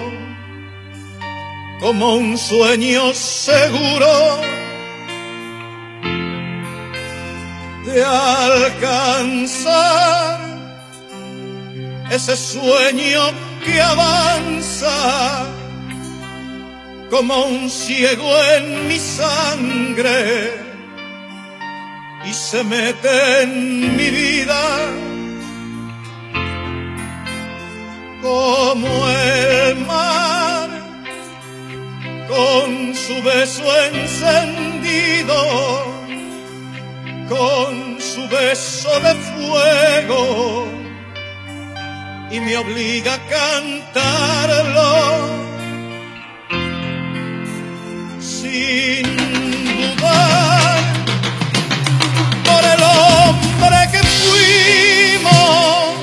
[1.80, 4.54] como un sueño seguro
[7.94, 9.74] de alcanzar
[12.10, 13.22] ese sueño
[13.64, 15.46] que avanza
[17.12, 20.54] como un ciego en mi sangre
[22.26, 24.64] y se mete en mi vida
[28.24, 30.70] como el mar
[32.28, 35.36] con su beso encendido,
[37.30, 40.68] con su beso de fuego
[42.32, 44.94] y me obliga a cantarlo.
[48.20, 49.04] Sin
[49.78, 50.80] dudar
[52.44, 55.94] por el hombre que fuimos,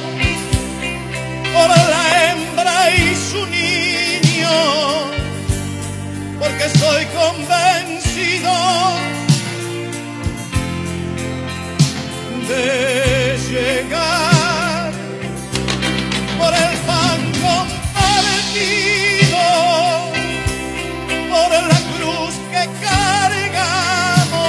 [1.53, 4.57] por la hembra y su niño,
[6.39, 7.70] porque estoy convencido
[12.51, 14.93] de llegar
[16.39, 19.45] por el pan compartido,
[21.31, 24.41] por la cruz que cargamos,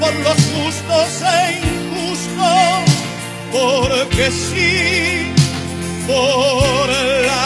[0.00, 2.84] por los justos e injustos,
[3.52, 5.32] porque sí,
[6.06, 6.88] por
[7.30, 7.44] la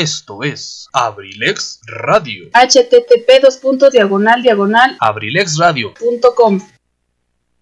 [0.00, 2.48] Esto es Abrilex Radio.
[2.54, 6.58] http diagonal diagonal Abrilexradio.com